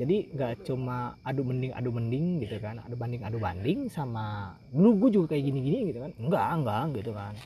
[0.00, 5.04] Jadi nggak cuma adu mending adu mending gitu kan adu banding adu banding sama dulu
[5.04, 6.16] gue juga kayak gini gini gitu kan?
[6.16, 7.36] Enggak enggak gitu kan.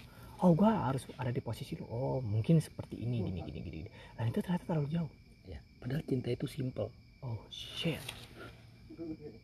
[0.47, 1.91] Oh gue harus ada di posisi lu.
[1.91, 3.79] Oh mungkin seperti ini gini gini gini
[4.15, 5.11] dan itu ternyata terlalu jauh.
[5.51, 6.87] Ya padahal cinta itu simple.
[7.27, 7.99] Oh shit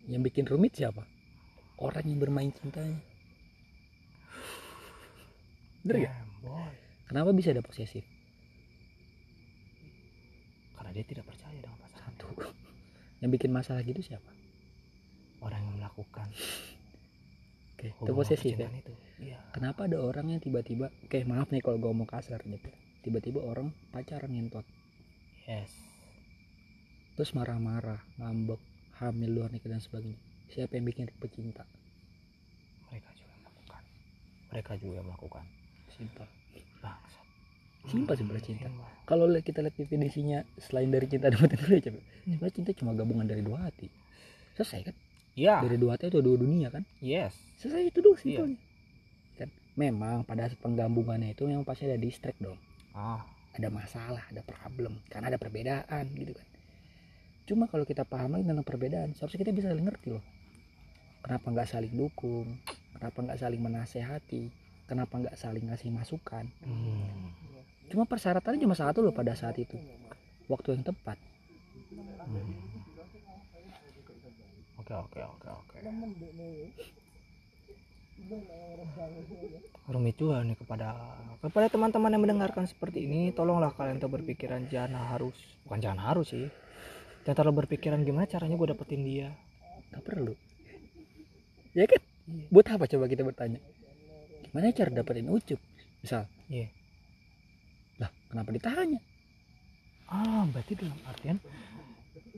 [0.08, 1.04] yang bikin rumit siapa?
[1.78, 2.98] Orang yang bermain cintanya.
[5.86, 6.10] Bener
[6.42, 6.74] boy.
[7.06, 8.02] kenapa bisa ada posesif?
[10.74, 12.12] Karena dia tidak percaya dengan pasangan.
[12.18, 12.26] Satu.
[13.22, 14.30] Yang bikin masalah gitu siapa?
[15.38, 16.28] Orang yang melakukan
[17.78, 18.68] oke itu hubungan posesif ya?
[18.74, 18.94] itu.
[19.22, 19.38] Iya.
[19.54, 22.70] Kenapa ada orang yang tiba-tiba oke maaf nih kalau gue mau kasar gitu
[23.06, 24.66] tiba-tiba orang pacaran ngentot.
[25.46, 25.70] Yes.
[27.14, 28.58] Terus marah-marah ngambek
[28.98, 30.18] hamil luar nikah dan sebagainya.
[30.50, 31.62] Siapa yang bikin pecinta?
[32.90, 33.82] Mereka juga melakukan.
[34.50, 35.44] Mereka juga melakukan.
[35.94, 36.26] Simple.
[36.82, 37.26] Bangsat.
[37.86, 38.68] Simpel sebenarnya cinta.
[39.06, 42.00] Kalau kita lihat definisinya selain dari cinta dan mati dulu coba.
[42.26, 43.86] Sebenarnya cinta cuma gabungan dari dua hati.
[44.58, 44.96] Selesai kan?
[45.38, 46.82] Ya dari dua hati itu dua dunia kan?
[46.98, 47.38] Yes.
[47.62, 48.22] Selesai itu dulu Iya.
[48.26, 48.58] simpelnya.
[49.38, 49.48] Kan?
[49.78, 52.58] Memang pada penggabungannya itu yang pasti ada distract dong.
[52.90, 53.22] Ah.
[53.54, 54.98] Ada masalah ada problem.
[55.06, 56.47] Karena ada perbedaan gitu kan
[57.48, 60.24] cuma kalau kita paham lagi tentang perbedaan seharusnya kita bisa saling ngerti loh
[61.24, 62.60] kenapa nggak saling dukung
[62.92, 64.42] kenapa nggak saling menasehati
[64.84, 67.32] kenapa nggak saling ngasih masukan Hmm.
[67.88, 69.80] cuma persyaratannya cuma satu loh pada saat itu
[70.46, 71.16] waktu yang tepat
[72.28, 72.84] Hmm.
[74.78, 75.76] Oke oke oke oke.
[79.88, 80.96] Rumit juga nih kepada
[81.40, 86.32] kepada teman-teman yang mendengarkan seperti ini, tolonglah kalian tuh berpikiran jangan harus, bukan jangan harus
[86.32, 86.48] sih.
[87.28, 89.28] Jangan terlalu berpikiran gimana caranya gue dapetin dia.
[89.92, 90.32] nggak perlu.
[91.76, 92.00] Ya kan?
[92.48, 93.60] Buat apa coba kita bertanya?
[94.48, 95.60] Gimana cara dapetin ucup?
[96.00, 96.24] Misal.
[96.48, 96.72] Iya.
[98.00, 98.96] lah kenapa ditanya?
[100.08, 101.36] Ah, berarti dalam artian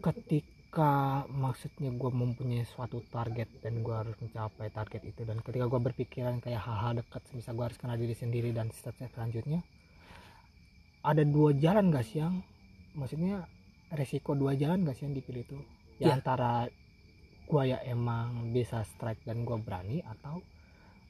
[0.02, 5.80] ketika maksudnya gue mempunyai suatu target dan gue harus mencapai target itu dan ketika gue
[5.86, 9.62] berpikiran kayak hal-hal dekat bisa gue harus kenal diri sendiri dan step-step selanjutnya
[11.06, 12.42] ada dua jalan gak sih yang?
[12.98, 13.46] Maksudnya
[13.90, 15.58] resiko dua jalan gak sih yang dipilih itu
[15.98, 16.22] ya Iya.
[16.22, 16.70] antara
[17.44, 20.38] gue ya emang bisa strike dan gue berani atau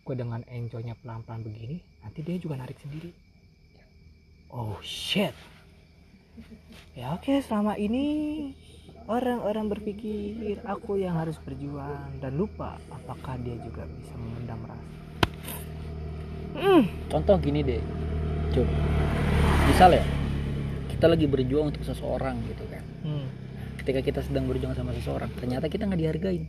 [0.02, 3.12] gue dengan enjoynya pelan-pelan begini nanti dia juga narik sendiri.
[4.50, 5.36] Oh shit.
[6.96, 8.50] Ya oke selama ini
[9.06, 14.96] orang-orang berpikir aku yang harus berjuang dan lupa apakah dia juga bisa memendam rasa.
[16.56, 17.82] Hmm, contoh gini deh.
[18.50, 18.66] Cuk
[19.70, 20.04] misal ya
[21.00, 22.84] kita lagi berjuang untuk seseorang gitu kan.
[23.00, 23.24] Hmm.
[23.80, 26.44] ketika kita sedang berjuang sama seseorang ternyata kita nggak dihargain.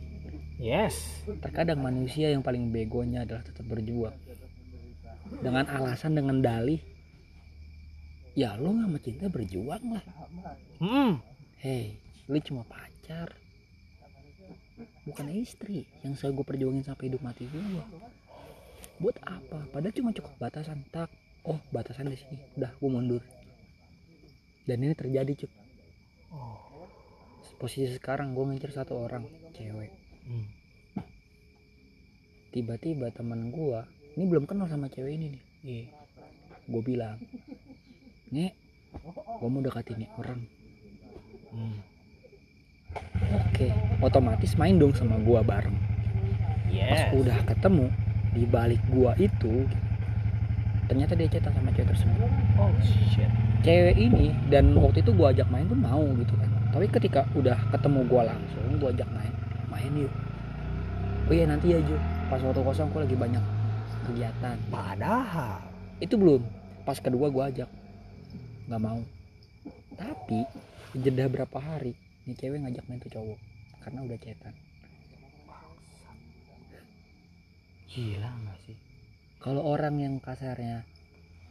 [0.60, 1.24] Yes.
[1.40, 4.12] Terkadang manusia yang paling begonya adalah tetap berjuang.
[5.40, 6.76] Dengan alasan dengan dalih
[8.36, 10.04] ya lo nggak mau cinta berjuang lah.
[10.84, 11.24] Hmm.
[11.64, 11.96] hei
[12.28, 13.32] lu cuma pacar.
[15.08, 17.80] Bukan istri yang saya gue perjuangin sampai hidup mati gue
[19.00, 19.64] buat apa?
[19.72, 20.84] Padahal cuma cukup batasan.
[20.92, 21.08] Tak.
[21.48, 22.36] Oh batasan di sini.
[22.60, 23.24] Udah gue mundur
[24.66, 25.52] dan ini terjadi cuk.
[26.32, 26.58] Oh.
[27.60, 29.22] posisi sekarang gue ngincer satu orang
[29.54, 29.92] cewek.
[30.22, 30.46] Hmm.
[32.52, 33.80] tiba-tiba teman gue
[34.18, 35.42] ini belum kenal sama cewek ini nih.
[35.62, 35.86] Iya.
[36.66, 37.18] Gue bilang
[38.34, 38.52] nek
[39.38, 40.40] gue mau deketin nih orang.
[41.52, 41.78] Hmm.
[43.30, 43.68] oke
[44.02, 45.78] otomatis main dong sama gue bareng.
[46.72, 47.14] Pas yes.
[47.14, 47.86] udah ketemu
[48.32, 49.68] di balik gua itu
[50.92, 52.30] ternyata dia chatan sama cewek tersebut.
[52.60, 53.30] Oh shit.
[53.64, 56.52] Cewek ini dan waktu itu gua ajak main pun mau gitu kan.
[56.68, 59.32] Tapi ketika udah ketemu gua langsung gua ajak main
[59.72, 60.12] main yuk.
[61.24, 61.96] Oh iya nanti ya Ju.
[62.28, 63.40] Pas waktu kosong gua lagi banyak
[64.04, 64.56] kegiatan.
[64.68, 65.64] Padahal.
[65.96, 66.44] Itu belum.
[66.84, 67.72] Pas kedua gua ajak.
[68.68, 69.00] Nggak mau.
[69.96, 70.44] Tapi
[70.92, 71.96] jeda berapa hari
[72.28, 73.40] nih cewek ngajak main tuh cowok.
[73.80, 74.52] Karena udah chatan
[77.92, 78.76] gila gak sih
[79.42, 80.86] kalau orang yang kasarnya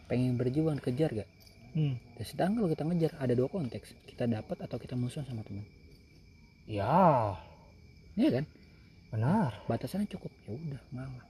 [0.07, 1.29] pengen berjuang kejar gak
[1.75, 1.95] hmm.
[2.15, 3.95] Dan sedangkan kalau kita ngejar ada dua konteks.
[4.07, 5.67] Kita dapat atau kita musuhan sama teman.
[6.67, 7.35] Ya.
[8.15, 8.45] Iya kan?
[9.11, 9.51] Benar.
[9.67, 10.31] Batasannya cukup.
[10.47, 11.25] Ya udah ngalah.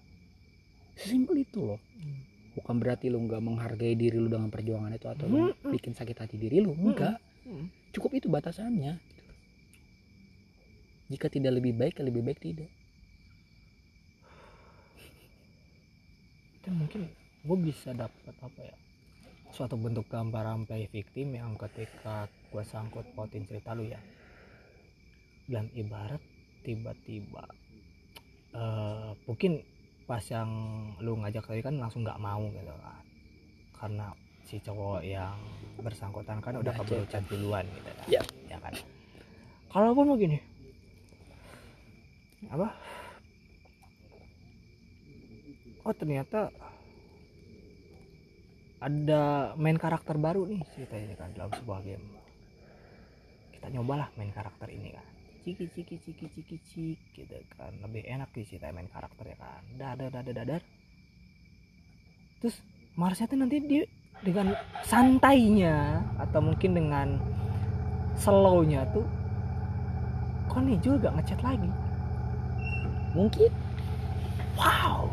[0.98, 1.82] Sesimpel itu loh.
[1.98, 2.30] Hmm.
[2.52, 5.72] bukan berarti lu nggak menghargai diri lu dengan perjuangan itu atau lu Mm-mm.
[5.72, 6.76] bikin sakit hati diri lu.
[6.76, 7.72] Enggak Hmm.
[7.90, 9.02] cukup itu batasannya.
[11.10, 12.70] Jika tidak lebih baik ya lebih baik tidak
[16.72, 18.78] mungkin gue bisa dapat apa ya
[19.52, 24.00] suatu bentuk gambaran play victim yang ketika gue sangkut pautin cerita lu ya.
[25.52, 26.24] Dan ibarat
[26.64, 27.44] tiba-tiba
[28.52, 29.60] eh mungkin
[30.08, 30.50] pas yang
[31.00, 33.04] lu ngajak tadi kan langsung nggak mau gitu kan.
[33.76, 34.08] Karena
[34.48, 35.36] si cowok yang
[35.84, 38.22] bersangkutan kan udah Udah keburu chat duluan gitu kan Ya.
[38.48, 38.74] ya kan?
[39.72, 40.40] Kalaupun begini
[42.50, 42.74] apa
[45.82, 46.54] oh ternyata
[48.82, 52.06] ada main karakter baru nih ceritanya kan dalam sebuah game.
[53.54, 55.06] Kita nyobalah main karakter ini kan.
[55.46, 57.78] Ciki ciki ciki ciki cik gitu kan.
[57.86, 59.62] Lebih enak sih cerita main karakter ya kan.
[59.78, 60.62] Dadar dadar dadar.
[62.42, 62.58] Terus
[62.98, 63.86] Marsnya tuh nanti dia
[64.26, 67.08] dengan santainya atau mungkin dengan
[68.18, 69.06] slownya tuh
[70.50, 71.70] kok nih juga ngechat lagi?
[73.14, 73.52] Mungkin.
[74.58, 75.08] Wow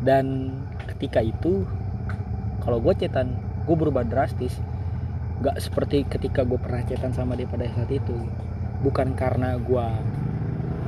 [0.00, 0.56] dan
[0.88, 1.68] ketika itu
[2.64, 4.56] kalau gue cetan gue berubah drastis
[5.40, 8.16] nggak seperti ketika gue pernah cetan sama dia pada saat itu
[8.80, 9.86] bukan karena gue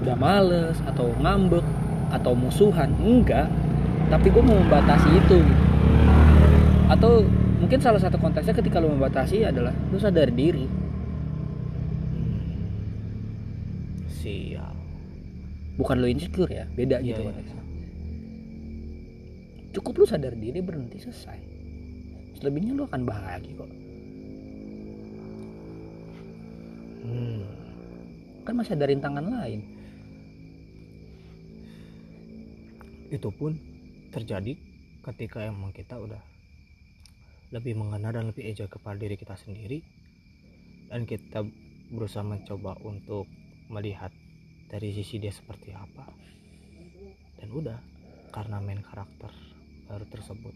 [0.05, 1.65] udah males atau ngambek
[2.13, 3.49] atau musuhan enggak
[4.13, 5.65] tapi gue mau membatasi itu gitu.
[6.93, 7.25] atau
[7.61, 10.69] mungkin salah satu konteksnya ketika lu membatasi adalah lu sadar diri
[12.13, 12.69] Hmm.
[14.11, 14.77] siap
[15.81, 17.29] bukan lu insecure ya beda Iya, gitu iya.
[17.33, 17.62] konteksnya
[19.73, 21.41] cukup lu sadar diri berhenti selesai.
[22.37, 23.73] Selebihnya lu akan bahagia kok.
[27.03, 27.43] Hmm.
[28.47, 29.61] kan masih ada rintangan lain.
[33.11, 33.59] Itu pun
[34.15, 34.55] terjadi
[35.03, 36.21] ketika emang kita udah
[37.53, 39.83] lebih mengenal dan lebih enjoy kepada diri kita sendiri.
[40.93, 41.41] Dan kita
[41.89, 43.25] berusaha mencoba untuk
[43.73, 44.13] melihat
[44.69, 46.05] dari sisi dia seperti apa.
[47.41, 47.79] Dan udah
[48.33, 49.52] karena main karakter
[49.87, 50.55] baru tersebut.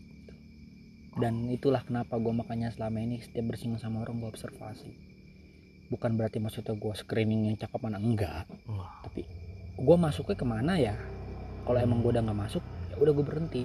[1.16, 4.92] Dan itulah kenapa gue makanya selama ini setiap bersinggung sama orang gue observasi.
[5.88, 8.44] Bukan berarti maksudnya gue screening yang cakep mana enggak.
[9.00, 9.24] Tapi
[9.80, 10.92] gue masuknya ke mana ya?
[11.64, 12.60] Kalau emang gue udah nggak masuk
[12.92, 13.62] ya udah gue berhenti.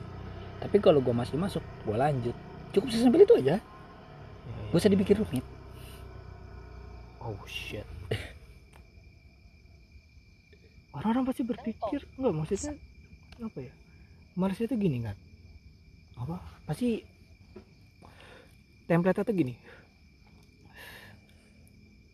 [0.64, 2.36] Tapi kalau gue masih masuk gue lanjut.
[2.72, 3.44] Cukup sih sampai itu aja.
[3.44, 4.72] Ya, ya.
[4.72, 5.44] gak usah dipikir rumit.
[7.20, 7.84] Oh shit.
[10.96, 12.80] Orang-orang pasti berpikir enggak maksudnya
[13.44, 13.74] apa ya?
[14.40, 15.20] Manusia itu gini kan
[16.24, 16.38] apa?
[16.70, 17.02] Pasti
[18.86, 19.54] template itu gini.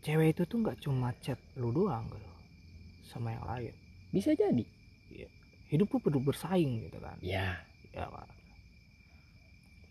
[0.04, 2.32] Cewek itu tuh nggak cuma chat lu doang gitu.
[3.08, 3.74] Sama yang lain.
[4.12, 4.64] Bisa jadi.
[5.68, 7.20] Hidup lu perlu bersaing gitu kan?
[7.20, 7.60] Ya
[7.98, 8.30] ya kan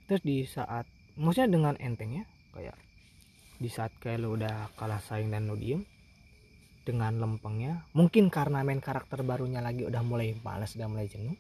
[0.06, 0.86] terus di saat
[1.18, 2.22] maksudnya dengan entengnya
[2.54, 2.78] kayak
[3.58, 5.82] di saat kayak lu udah kalah saing dan lu diem
[6.86, 11.34] dengan lempengnya mungkin karena main karakter barunya lagi udah mulai malas udah mulai jenuh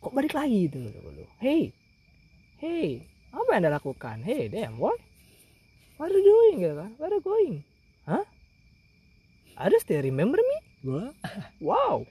[0.00, 1.76] kok balik lagi lu hey
[2.56, 4.26] hey apa yang anda lakukan?
[4.26, 4.96] Hey damn boy
[6.00, 6.66] what are you doing?
[6.66, 6.90] Gitu kan.
[6.98, 7.54] Where are you going?
[8.08, 8.24] Hah?
[9.60, 10.58] Ada still remember me?
[10.82, 11.04] Gua?
[11.62, 12.08] Wow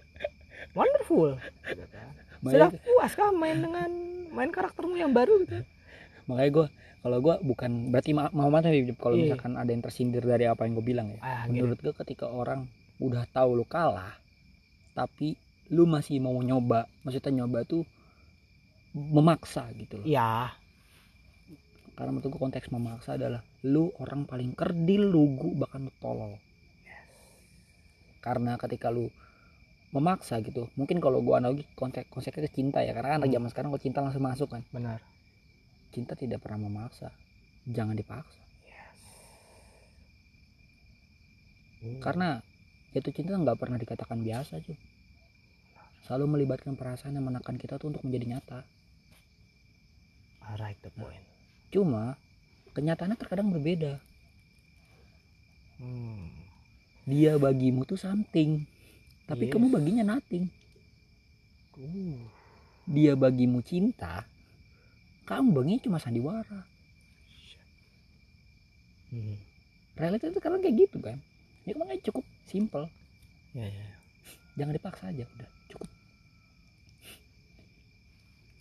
[0.77, 1.35] wonderful.
[1.65, 2.09] Gitu kan.
[2.39, 3.89] Sudah puas kah main dengan
[4.31, 5.65] main karaktermu yang baru gitu?
[6.29, 6.67] Makanya gue
[6.99, 9.33] kalau gue bukan berarti ma mau mata kalau Iya.
[9.33, 11.19] misalkan ada yang tersindir dari apa yang gue bilang ya.
[11.19, 11.65] Ah gitu.
[11.65, 12.67] menurut gue ketika orang
[12.99, 14.19] udah tahu lu kalah
[14.91, 15.39] tapi
[15.69, 17.85] lu masih mau nyoba maksudnya nyoba tuh
[18.93, 20.05] memaksa gitu loh.
[20.05, 20.53] Ya
[21.93, 26.39] karena menurut gue konteks memaksa adalah lu orang paling kerdil lugu bahkan lu tolol.
[28.23, 29.11] Karena ketika lu
[29.91, 33.35] memaksa gitu mungkin kalau gua analogi konteks konteksnya ke cinta ya karena anak Hmm.
[33.41, 34.63] zaman sekarang kalau cinta langsung masuk kan.
[34.71, 35.03] Benar.
[35.91, 37.11] Cinta tidak pernah memaksa.
[37.67, 38.41] Jangan dipaksa.
[41.99, 42.39] Karena
[42.95, 44.75] jatuh cinta nggak pernah dikatakan biasa cuy
[46.07, 48.59] selalu melibatkan perasaan yang menekan kita tuh untuk menjadi nyata.
[50.49, 51.21] I right the point.
[51.69, 52.17] Cuma
[52.73, 53.99] kenyataannya terkadang berbeda.
[55.79, 56.27] Hmm.
[57.07, 58.67] dia bagimu tuh something
[59.23, 59.55] tapi Yes.
[59.55, 60.51] kamu baginya nothing.
[61.79, 62.19] Uh.
[62.83, 64.27] dia bagimu cinta
[65.23, 66.67] kamu baginya cuma sandiwara.
[69.13, 69.39] Hmm.
[69.95, 71.17] realita itu sekarang kayak gitu kan.
[71.63, 72.89] Ya makanya cukup simple.
[73.53, 73.87] Ya ya.
[74.59, 75.89] Jangan dipaksa aja udah cukup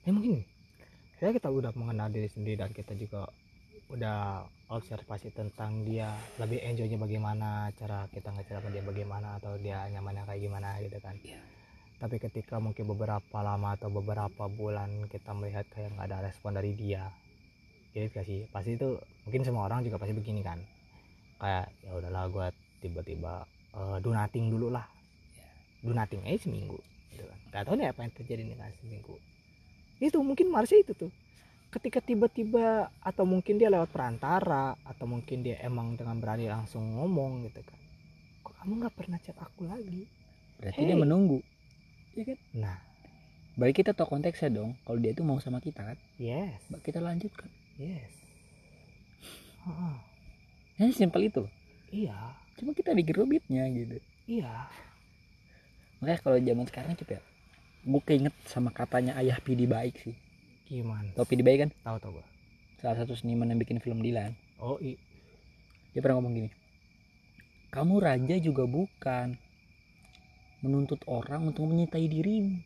[0.09, 0.41] ya mungkin
[1.21, 3.29] saya kita udah mengenal diri sendiri dan kita juga
[3.93, 4.41] udah
[4.73, 6.09] observasi tentang dia
[6.41, 10.97] lebih enjoynya bagaimana cara kita ngejar sama dia bagaimana atau dia nyamannya kayak gimana gitu
[11.05, 11.13] kan.
[11.21, 11.41] Iya.
[11.99, 16.73] tapi ketika mungkin beberapa lama atau beberapa bulan kita melihat kayak nggak ada respon dari
[16.73, 17.11] dia
[17.93, 18.47] jadi gak sih.
[18.49, 18.95] Pasti itu
[19.27, 20.63] mungkin semua orang juga pasti begini kan.
[21.43, 22.47] Kayak ya udahlah gua
[22.79, 23.43] tiba-tiba
[23.75, 24.87] eh, do nothing dulu lah.
[25.83, 26.79] Do nothing aja seminggu
[27.11, 27.39] gitu kan.
[27.51, 29.19] Gak tahu nih apa yang terjadi nih kan seminggu
[29.99, 31.11] itu mungkin Marsha itu tuh.
[31.69, 37.45] Ketika tiba-tiba atau mungkin dia lewat perantara atau mungkin dia emang dengan berani langsung ngomong
[37.51, 37.81] gitu kan.
[38.47, 40.09] Kok kamu nggak pernah chat aku lagi?
[40.59, 40.89] Berarti Hey.
[40.89, 41.39] dia menunggu.
[42.17, 42.39] Ya kan?
[42.57, 42.79] Nah.
[43.59, 44.79] Balik kita tahu konteksnya dong.
[44.87, 45.99] Kalau dia itu mau sama kita kan?
[46.17, 46.63] Yes.
[46.81, 47.51] Kita lanjutkan.
[47.77, 48.15] Yes.
[49.67, 49.95] Heeh.
[50.79, 51.43] ya simpel itu.
[51.43, 51.59] Loh
[51.93, 52.37] iya.
[52.59, 53.97] Cuma kita bikin rumitnya gitu.
[54.29, 54.69] Iya.
[55.99, 57.21] Makanya kalau zaman sekarang ya
[57.89, 60.17] gue keinget sama katanya ayah Pidi Baik sih.
[60.69, 61.71] Gimana tau Pidi Baik kan?
[61.81, 62.27] Tahu tahu gua.
[62.85, 64.37] Salah satu seniman yang bikin film Dilan.
[64.61, 65.01] Oh i.
[65.97, 66.51] Dia pernah ngomong gini
[67.69, 69.37] kamu raja juga bukan.
[70.59, 72.59] Menuntut orang untuk menyintai dirimu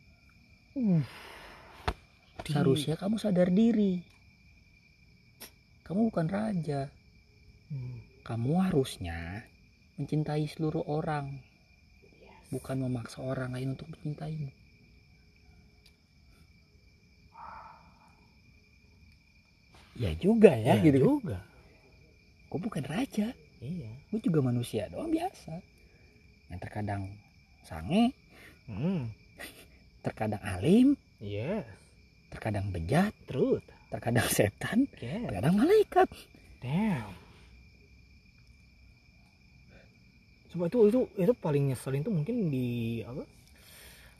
[2.41, 4.01] seharusnya kamu sadar diri.
[5.85, 6.89] Kamu bukan raja.
[7.73, 8.05] Hmm.
[8.23, 9.43] kamu harusnya
[9.99, 11.41] mencintai seluruh orang.
[12.49, 14.62] Bukan memaksa orang lain untuk mencintaimu
[19.97, 21.05] ya juga ya, Iya gitu kan.
[21.07, 21.37] juga.
[22.49, 23.27] Gue bukan raja.
[23.61, 23.91] Iya.
[24.09, 25.57] Gue juga manusia doang biasa.
[26.49, 27.01] Yang terkadang
[27.65, 28.13] sange.
[28.63, 29.11] Hmm.
[30.03, 30.99] terkadang alim.
[31.23, 31.63] Yes
[32.33, 33.13] terkadang bejat.
[33.29, 33.61] Truth.
[33.93, 34.89] Terkadang setan.
[34.97, 35.29] Yeah.
[35.29, 36.09] terkadang malaikat.
[36.57, 37.13] Damn.
[40.49, 43.21] Coba itu itu itu paling nyeselin tuh mungkin di apa?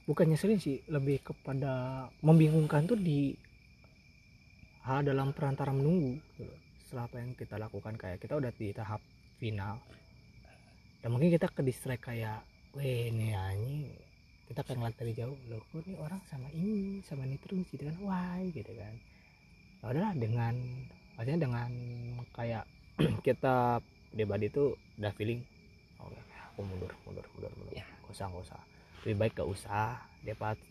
[0.05, 3.33] Bukan nyeselin sih lebih kepada membingungkan tuh di
[4.83, 6.19] hal dalam perantara menunggu.
[6.37, 9.01] Gitu setelah apa yang kita lakukan kayak kita udah di tahap
[9.41, 9.81] final.
[11.01, 12.45] Dan mungkin kita ke distract kayak
[12.77, 13.89] weh ini anjing.
[14.45, 17.89] Kita kan ngeliat dari jauh loh kok nih orang sama ini sama ini terus gitu
[17.89, 17.97] kan.
[17.97, 18.53] Why?
[18.53, 18.93] gitu kan.
[19.81, 20.53] Ya udahlah dengan
[21.17, 21.71] maksudnya dengan
[22.29, 22.69] kayak
[23.25, 23.81] kita
[24.13, 25.41] debat itu udah feeling
[25.97, 26.13] oke
[26.53, 27.73] aku mundur mundur mundur mundur.
[27.73, 27.89] Ya.
[28.05, 28.61] gak usah gak usah.
[29.01, 29.97] Lebih baik gak usah.
[30.21, 30.61] Debat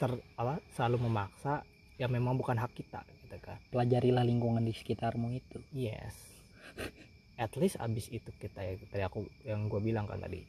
[0.00, 1.68] ter apa selalu memaksa
[2.00, 3.60] yang memang bukan hak kita gitu kan.
[3.68, 5.60] Pelajarilah lingkungan di sekitarmu itu.
[5.76, 6.16] Yes.
[7.44, 10.40] At least abis itu kita ya tadi aku yang gue bilang kan tadi.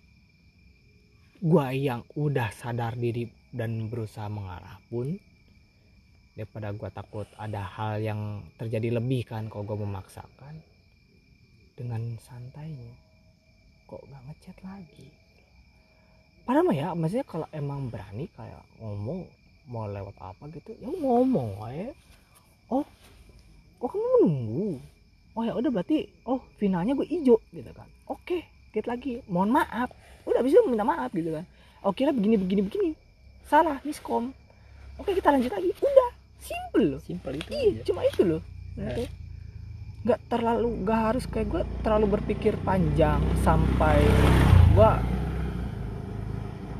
[1.41, 5.17] Gua yang udah sadar diri dan berusaha mengalah pun
[6.37, 10.61] daripada gua takut ada hal yang terjadi lebih kan kalau gua memaksakan
[11.73, 12.93] dengan santainya
[13.89, 15.09] kok gak ngechat lagi?
[16.45, 19.25] Padahal mah ya maksudnya kalau emang berani kayak ngomong
[19.69, 21.93] mau lewat apa gitu ya ngomong aja.
[22.71, 22.85] Oh
[23.81, 24.69] kok kamu menunggu
[25.33, 27.87] oh ya udah berarti oh finalnya gue ijo gitu kan.
[28.07, 29.19] Oke kita lagi.
[29.27, 29.89] Mohon maaf.
[30.23, 31.45] Udah bisa minta maaf gitu kan.
[31.83, 32.89] Oke lah begini begini begini.
[33.47, 34.31] Salah miskom.
[34.99, 35.71] Oke kita lanjut lagi.
[35.75, 37.01] Udah simple loh.
[37.03, 37.81] Simpel itu iya aja.
[37.87, 38.41] cuma itu loh.
[38.79, 38.87] Eh.
[38.87, 39.05] Oke.
[40.01, 44.01] nggak terlalu nggak harus kayak gue terlalu berpikir panjang sampai
[44.73, 44.91] gue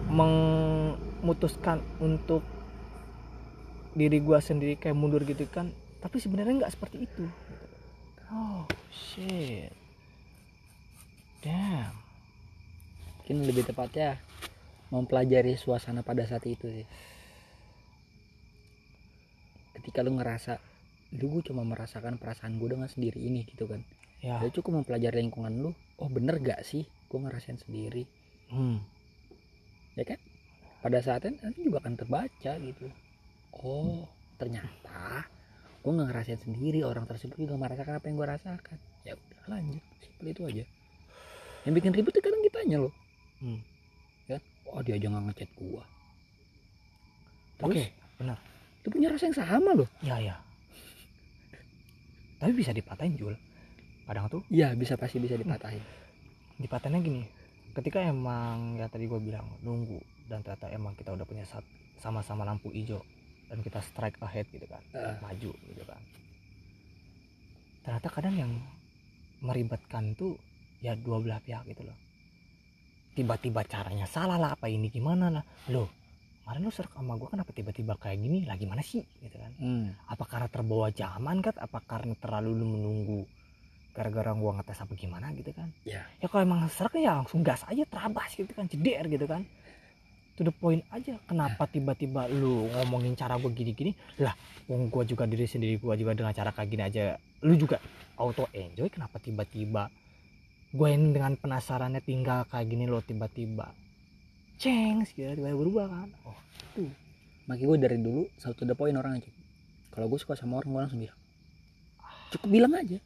[0.10, 2.42] memutuskan untuk
[3.92, 5.68] diri gue sendiri kayak mundur gitu kan
[6.02, 7.30] tapi sebenarnya nggak seperti itu.
[8.34, 9.70] Oh shit.
[11.46, 11.94] Damn.
[13.22, 14.18] Mungkin lebih tepatnya
[14.90, 16.88] mempelajari suasana pada saat itu sih.
[19.78, 20.58] Ketika lu ngerasa
[21.22, 23.86] lu gue cuma merasakan perasaan gue dengan sendiri ini gitu kan.
[24.26, 24.42] Ya.
[24.42, 28.10] Lu cukup mempelajari lingkungan lu oh bener gak sih gue ngerasain sendiri?
[28.52, 28.82] Hmm.
[29.94, 30.20] ya kan?
[30.82, 32.90] Pada saatnya nanti juga akan terbaca gitu
[33.60, 34.08] oh
[34.40, 35.28] ternyata
[35.82, 38.78] gue nggak ngerasain sendiri orang tersebut juga merasakan apa yang gue rasakan.
[39.04, 39.84] Ya udah lanjut.
[40.00, 40.64] Simpel itu aja.
[41.66, 42.94] Yang bikin ribet itu kadang kitanya loh.
[43.42, 43.58] Hmm.
[44.30, 44.38] ya
[44.70, 45.84] oh dia aja nggak ngechat gua.
[47.66, 47.90] Oke terus
[48.22, 48.38] benar.
[48.86, 49.90] Lu punya rasa yang sama loh.
[50.06, 50.38] Ya ya
[52.42, 53.38] tapi bisa dipatahin Jul.
[54.10, 55.86] Kadang tuh iya bisa pasti bisa dipatahin.
[56.58, 57.24] Dipatahinnya gini
[57.72, 61.48] ketika emang ya tadi gue bilang nunggu dan ternyata emang kita udah punya
[62.04, 63.00] sama-sama lampu hijau
[63.52, 64.80] dan kita strike ahead gitu kan.
[64.96, 65.16] Heeh.
[65.20, 66.00] maju gitu kan.
[67.84, 68.52] Ternyata kadang yang
[69.44, 70.40] meribetkan tuh
[70.80, 71.98] ya dua belah pihak gitu loh.
[73.12, 75.44] Tiba-tiba caranya salah lah apa ini gimana lah.
[75.68, 75.92] Loh
[76.42, 78.44] kemarin lu serak sama gue kenapa tiba-tiba kayak gini?
[78.44, 79.00] Lah gimana sih?
[79.24, 79.52] Gitu kan.
[79.56, 79.96] Hmm.
[80.08, 83.22] apa karena terbawa zaman kan apa karena terlalu lu menunggu
[83.92, 85.68] gara-gara gua ngetes apa gimana gitu kan?
[85.84, 86.04] Ya.
[86.24, 89.44] Ya kalau emang serak ya langsung gas aja terabas gitu kan ceder gitu kan
[90.38, 93.92] to the point aja kenapa tiba-tiba lu ngomongin cara gue gini-gini?
[94.20, 94.36] Lah
[94.68, 97.20] wong gue juga diri sendiri gue juga dengan cara kayak gini aja.
[97.44, 97.82] Lu juga
[98.20, 99.92] auto enjoy kenapa tiba-tiba
[100.72, 103.72] gue yang dengan penasarannya tinggal kayak gini lo tiba-tiba?
[104.62, 106.10] Ceng gitu tiba-tiba berubah kan?
[106.24, 106.38] Oh
[107.50, 109.28] makanya gue dari dulu to the point orang aja
[109.92, 111.20] kalau gue suka sama orang gue langsung bilang
[112.32, 113.00] cukup bilang aja.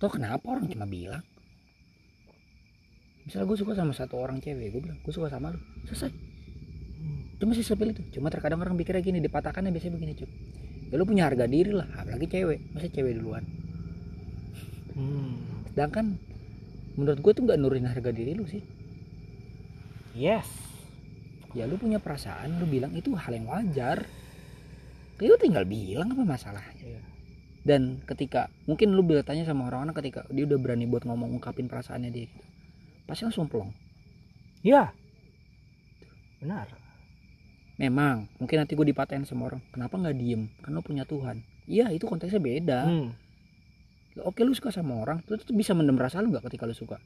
[0.00, 1.20] Toh kenapa orang cuma bilang
[3.22, 5.60] misalnya gue suka sama satu orang cewek gue bilang gue suka sama lu.
[5.90, 6.10] Selesai.
[7.38, 10.30] Cuma sih sepil itu cuma terkadang orang pikirnya gini dipatahkannya biasanya begini cuy
[10.92, 12.60] ya lu punya harga diri lah apalagi cewek.
[12.74, 13.44] Masa cewek duluan?
[14.92, 15.64] Hmm.
[15.72, 16.20] sedangkan
[17.00, 18.60] menurut gue tuh nggak nurunin harga diri lu sih.
[20.12, 20.44] Yes.
[21.56, 24.04] Ya lu punya perasaan lu bilang itu hal yang wajar.
[25.16, 26.76] Ya lu tinggal bilang apa masalahnya.
[26.82, 27.02] Iya.
[27.62, 32.10] dan ketika mungkin lu tanya sama orang-orang ketika dia udah berani buat ngomong ungkapin perasaannya
[32.10, 32.51] dia gitu
[33.06, 33.70] pasti langsung plong.
[34.62, 34.94] Ya
[36.42, 36.66] benar.
[37.78, 40.50] Memang mungkin nanti gue dipatahin sama orang kenapa nggak diem?
[40.60, 41.42] Kan lu punya Tuhan.
[41.70, 42.80] Iya itu konteksnya beda.
[42.86, 43.10] Hmm.
[44.12, 46.98] oke lu suka sama orang lu tuh bisa mendem rasa lu nggak ketika lu suka?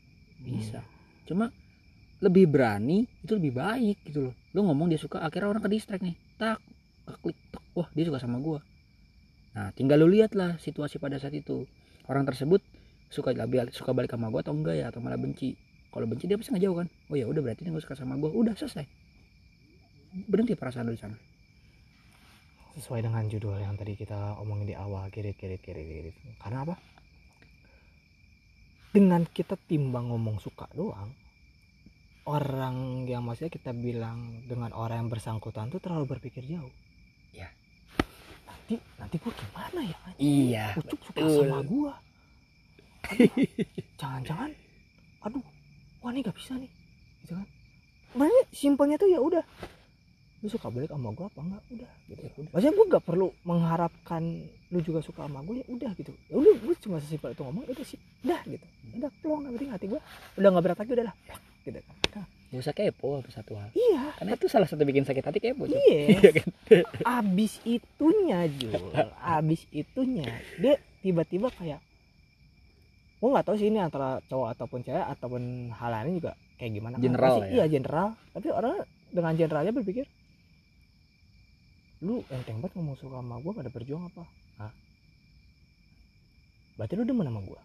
[0.42, 0.82] Bisa.
[1.28, 1.52] Cuma
[2.20, 4.34] lebih berani itu lebih baik gitu loh.
[4.56, 6.16] Lu ngomong dia suka akhirnya orang ke distract nih.
[6.40, 6.58] Tak
[7.22, 7.62] klik tek.
[7.76, 8.64] wah dia suka sama gua.
[9.54, 11.68] Nah tinggal lu lihat lah situasi pada saat itu.
[12.10, 12.64] Orang tersebut
[13.12, 13.30] suka
[13.70, 15.54] suka balik sama gua atau enggak ya atau malah benci
[15.96, 16.88] kalau benci dia pasti ngejauh kan?
[17.08, 18.28] Oh ya udah berarti dia nggak suka sama gua.
[18.28, 18.84] Udah selesai.
[20.28, 21.16] Berhenti perasaan di sana.
[22.76, 26.10] Sesuai dengan judul yang tadi kita omongin di awal kiri kiri kiri kiri
[26.44, 26.76] karena apa?
[28.92, 31.08] Dengan kita timbang ngomong suka doang
[32.28, 36.74] orang yang maksudnya kita bilang dengan orang yang bersangkutan tuh terlalu berpikir jauh.
[37.32, 37.48] Ya.
[38.44, 39.98] nanti nanti gue gimana ya?
[40.20, 41.94] Iya Ucup suka sama gua.
[44.00, 44.50] Jangan-jangan
[45.24, 45.55] aduh
[46.06, 46.70] wah ini gak bisa nih
[47.26, 47.46] gitu kan.
[48.14, 49.42] Makanya simpelnya tuh ya udah.
[50.38, 52.22] Lu suka balik sama gua apa enggak udah gitu
[52.54, 54.22] maksudnya gua gak perlu mengharapkan
[54.70, 56.14] lu juga suka sama gua ya udah gitu.
[56.30, 58.66] Ya udah gua cuma sesimpel itu ngomong udah sih udah gitu.
[58.94, 60.00] Udah plong penting hati gua
[60.38, 61.16] udah nggak berat lagi udah lah
[61.66, 61.80] gitu.
[62.14, 63.74] Kan Nah, gak usah kepo apa satu hal.
[63.74, 64.14] Iya.
[64.22, 66.14] Karena itu salah satu bikin sakit hati kepo iya.
[66.14, 66.48] Iya kan?
[67.02, 68.70] Abis itunya Jul
[69.18, 70.30] abis itunya
[70.62, 71.82] dia tiba-tiba kayak
[73.16, 75.42] gue nggak tahu sih ini antara cowok ataupun cewek ataupun
[75.72, 76.94] hal lain juga kayak gimana.
[77.00, 77.04] Kan.
[77.04, 77.54] General Pasti- ya?
[77.56, 78.08] iya general.
[78.36, 78.74] Tapi orang
[79.08, 80.04] dengan generalnya berpikir
[82.04, 84.22] lu enteng banget ngomong suka sama gue pada berjuang apa?
[84.60, 84.72] Hah?
[86.76, 87.60] berarti lu demen sama gue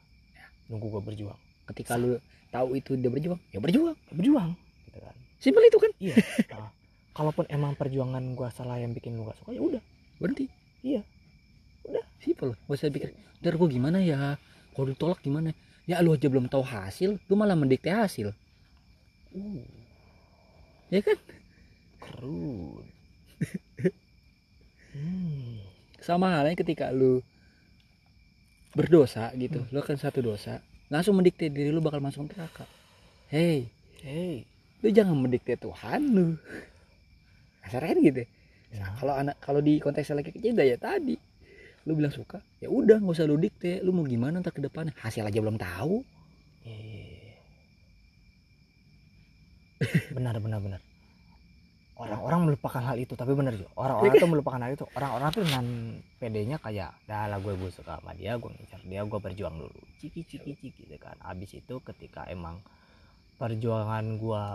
[0.72, 1.40] nunggu gue berjuang.
[1.68, 2.16] Ketika lu
[2.48, 3.96] tahu itu dia berjuang ya berjuang.
[4.08, 4.50] Ya berjuang
[4.88, 5.16] gitu kan.
[5.36, 5.92] Simpel itu kan?
[6.00, 6.16] Iya.
[6.56, 6.72] Nah,
[7.12, 9.84] kalaupun emang perjuangan gue salah yang bikin lu gak suka ya udah.
[10.16, 10.48] Berhenti.
[10.80, 11.04] Iya.
[11.84, 12.06] udah.
[12.24, 12.56] Simpel.
[12.56, 14.38] Gak usah pikir dar gua gimana ya
[14.76, 15.56] kalau ditolak gimana?
[15.90, 18.32] Ya lu aja belum tahu hasil lu malah mendikte hasil.
[19.36, 19.64] Uh
[20.92, 21.18] ya kan?
[22.04, 22.86] Kerut.
[24.94, 25.64] hmm.
[26.04, 27.24] sama halnya ketika lu
[28.76, 29.64] berdosa gitu.
[29.72, 30.60] Lu kan satu dosa
[30.92, 32.68] langsung mendikte diri lu bakal masuk neraka.
[33.32, 33.72] Hei.
[34.04, 34.44] Hey.
[34.82, 36.28] lu jangan mendikte Tuhan lu.
[37.64, 38.24] Kasarnya kan gitu
[38.72, 38.88] Ya.
[38.96, 41.20] kalau anak kalau di konteks lagi kecil ya tadi
[41.86, 42.42] lu bilang suka?
[42.62, 43.82] Ya udah nggak usah lu dikte.
[43.82, 44.94] Lu mau gimana ntar ke depannya?
[45.02, 46.06] Hasil aja belum tahu.
[46.66, 47.34] Eh.
[50.16, 50.82] benar benar benar.
[52.02, 54.86] Orang-orang melupakan hal itu tapi benar juga orang-orang tuh melupakan hal itu.
[54.98, 55.66] Orang-orang tuh dengan
[56.18, 59.82] pedenya kayak dah lah gue gue suka sama dia gue ngincar dia gue berjuang dulu.
[60.02, 61.14] Ciki ciki ciki gitu kan.
[61.22, 62.58] Abis itu ketika emang
[63.38, 64.46] perjuangan gue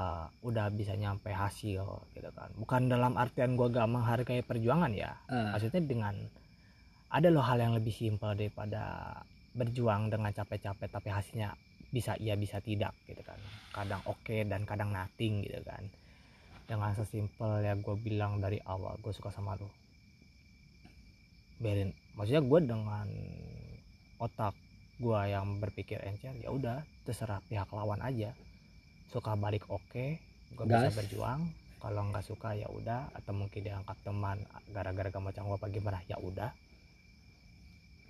[0.47, 2.51] udah bisa nyampe hasil gitu kan.
[2.55, 5.15] Bukan dalam artian gue gak menghargai perjuangan ya.
[5.27, 6.15] Ah, maksudnya dengan
[7.17, 9.17] ada loh hal yang lebih simpel daripada
[9.57, 11.57] berjuang dengan capek-capek tapi hasilnya
[11.89, 13.41] bisa iya bisa tidak gitu kan.
[13.73, 15.81] Kadang oke dan kadang nothing gitu kan.
[16.69, 19.73] Dengan sesimpel ya gue bilang dari awal gue suka sama lo
[21.57, 23.09] berin maksudnya gue dengan
[24.21, 24.53] otak
[25.01, 28.37] gue yang berpikir encer ya udah terserah pihak lawan aja.
[29.09, 30.21] Suka balik oke
[30.53, 31.49] gue bisa berjuang.
[31.81, 33.09] Kalau nggak suka ya udah.
[33.17, 36.66] Atau mungkin diangkat teman gara-gara gak mau canggung apa gimana ya udah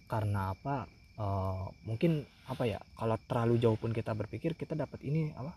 [0.07, 0.87] karena apa
[1.19, 5.53] eh, mungkin apa ya kalau terlalu jauh pun kita berpikir kita dapat ini apa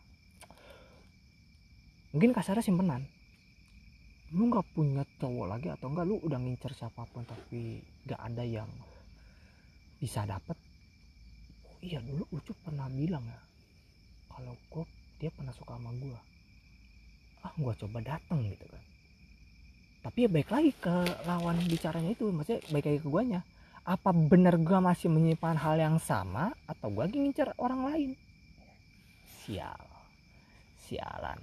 [2.09, 3.05] mungkin kasarnya simpenan.
[4.33, 8.43] Lu nggak punya cowok lagi atau enggak lu udah ngincer siapa pun tapi nggak ada
[8.45, 8.69] yang
[10.01, 10.57] bisa dapet.
[11.65, 13.41] Oh iya dulu Ucup pernah bilang ya
[14.29, 14.85] kalau gue
[15.21, 16.19] dia pernah suka sama gue
[17.39, 18.83] ah gua coba dateng gitu kan.
[19.99, 20.95] Tapi ya baik lagi ke
[21.27, 23.41] lawan bicaranya itu maksudnya baik lagi ke guanya
[23.85, 28.11] apa benar gua masih menyimpan hal yang sama atau gua lagi ngincer orang lain?
[29.43, 29.83] Sial.
[30.87, 31.39] Sialan.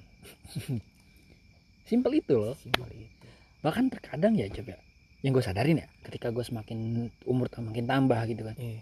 [1.89, 2.55] Simpel itu loh.
[2.59, 3.29] Simpel itu.
[3.63, 4.79] Bahkan terkadang ya coba
[5.25, 8.55] yang gue sadarin ya ketika gue semakin umur makin tambah gitu kan.
[8.61, 8.79] Eh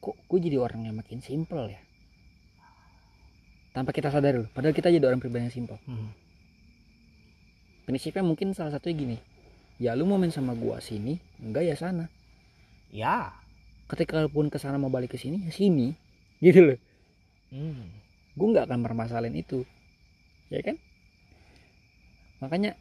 [0.00, 1.80] kok gue jadi orang yang makin simpel ya?
[3.70, 5.78] Tanpa kita sadar loh padahal kita jadi orang pribadi yang simpel.
[5.84, 6.10] Hmm.
[7.88, 9.16] prinsipnya mungkin salah satunya gini
[9.82, 12.06] ya lu mau main sama gua sini enggak ya sana
[12.90, 13.34] ya.
[13.90, 15.94] Ketika pun ke sana mau balik ke sini ya sini.
[16.44, 16.78] Gitu loh.
[17.50, 17.90] Hmm.
[18.30, 19.66] gue nggak akan permasalahin itu.
[20.48, 20.78] Ya kan?
[22.38, 22.78] Makanya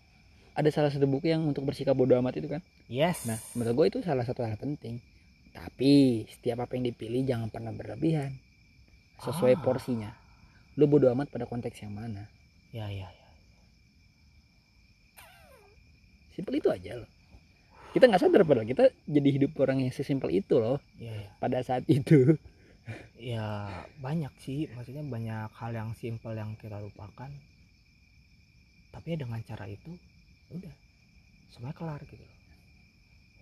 [0.54, 2.62] ada salah satu buku yang untuk bersikap bodoh amat itu kan?
[2.86, 3.26] Yes.
[3.26, 5.02] Nah menurut gue itu salah satu hal penting.
[5.52, 8.38] Tapi setiap apa yang dipilih jangan pernah berlebihan.
[9.20, 9.62] Sesuai Ah.
[9.66, 10.12] porsinya.
[10.78, 12.30] Lu bodoh amat pada konteks yang mana?
[12.70, 13.28] Ya ya ya.
[16.32, 17.10] Simpel itu aja loh
[17.90, 20.78] kita nggak sadar padahal kita jadi hidup orang yang sesimpel itu loh.
[21.02, 22.38] Ya ya pada saat itu.
[23.18, 23.70] Ya
[24.02, 24.70] banyak sih.
[24.74, 27.30] Maksudnya banyak hal yang simpel yang kita lupakan.
[28.90, 29.94] Tapi ya dengan cara itu
[30.54, 30.74] udah.
[31.50, 32.26] Semuanya kelar gitu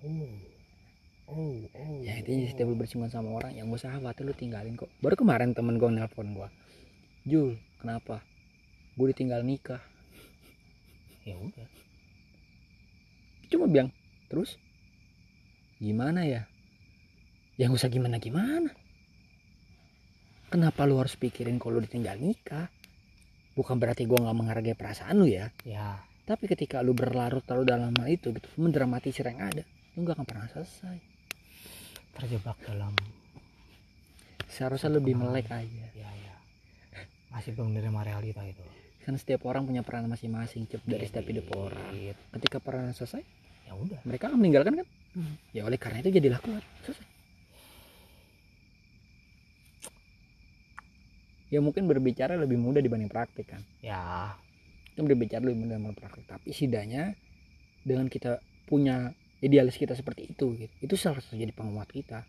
[0.05, 0.31] oh.
[1.27, 2.49] Oh oh ya intinya oh.
[2.55, 4.87] setiap lu bersinggungan sama orang yang gak usah khawatir lu tinggalin kok.
[5.03, 6.49] Baru kemarin temen gue nelpon gue
[7.27, 8.23] Jul kenapa?
[8.95, 9.83] Gue ditinggal nikah.
[11.27, 11.67] Ya udah.
[13.51, 13.91] Cuma bilang
[14.27, 14.59] terus?
[15.81, 16.45] Gimana ya?
[17.57, 18.69] Yang usah gimana gimana
[20.47, 22.71] kenapa lu harus pikirin kalau ditinggal nikah?
[23.53, 25.51] Bukan berarti gua nggak menghargai perasaan lu ya.
[25.67, 26.01] Ya.
[26.27, 29.63] Tapi ketika lu berlarut terlalu dalam hal itu gitu mendramatisir yang ada
[29.95, 30.97] lu nggak akan pernah selesai.
[32.17, 32.93] Terjebak dalam
[34.49, 35.87] seharusnya lebih melek aja.
[35.93, 36.35] Ya ya.
[37.33, 38.63] Masih belum menerima realita itu.
[39.05, 41.91] Kan setiap orang punya peran masing-masing cep dari Iya, setiap hidup orang.
[42.35, 43.23] Ketika peran selesai
[43.67, 43.99] ya udah.
[44.07, 44.87] Mereka meninggalkan kan?
[45.17, 45.33] Hmm.
[45.49, 47.07] ya oleh karena itu jadilah kuat selesai.
[51.47, 53.63] Ya mungkin berbicara lebih mudah dibanding praktik kan?
[53.79, 54.35] Ya.
[54.93, 56.27] Itu berbicara lebih mudah dibanding praktik.
[56.27, 57.15] Tapi setidaknya
[57.81, 60.73] dengan kita punya idealis kita seperti itu gitu.
[60.83, 62.27] Itu salah satu jadi penguat kita.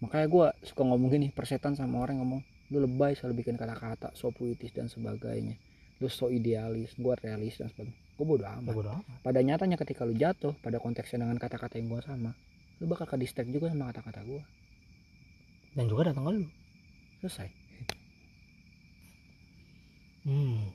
[0.00, 2.40] Makanya gue suka ngomong gini persetan sama orang ngomong
[2.70, 5.58] lu lebay selalu bikin kata-kata so puitis dan sebagainya.
[5.98, 8.72] Lu so idealis gue realis dan sebagainya gue bodo amat.
[8.72, 9.20] Bodo amat.
[9.20, 12.32] Pada nyatanya ketika lu jatuh pada konteksnya dengan kata-kata yang gue sama
[12.80, 14.42] lu bakal ke distract juga sama kata-kata gue
[15.76, 16.48] dan juga datang ke lu.
[17.20, 17.48] Selesai.
[20.26, 20.74] Hmm.